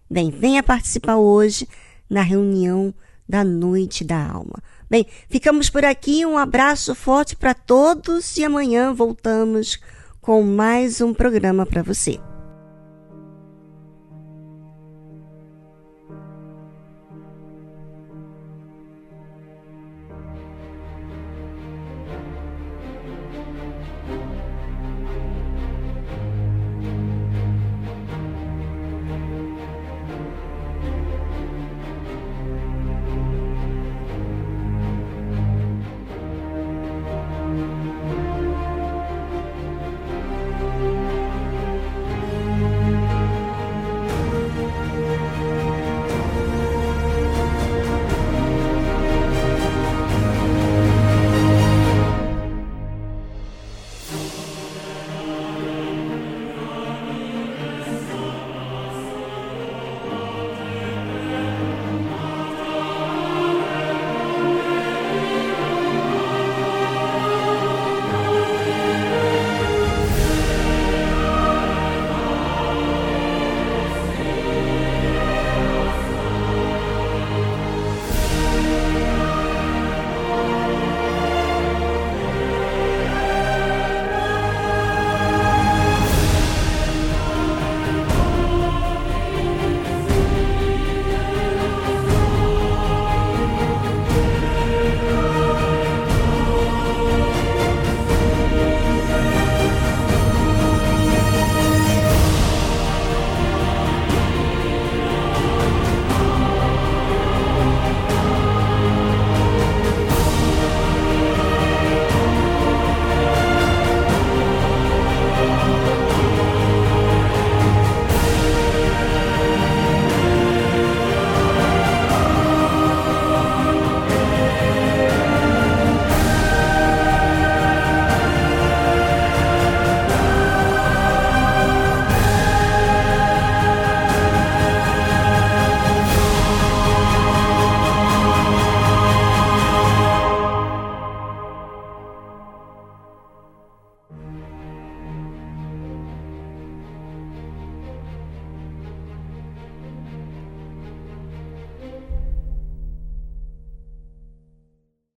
[0.10, 1.68] Bem, venha participar hoje
[2.10, 2.94] na reunião
[3.28, 4.56] da noite da alma.
[4.90, 6.26] Bem, ficamos por aqui.
[6.26, 9.80] Um abraço forte para todos e amanhã voltamos
[10.20, 12.20] com mais um programa para você.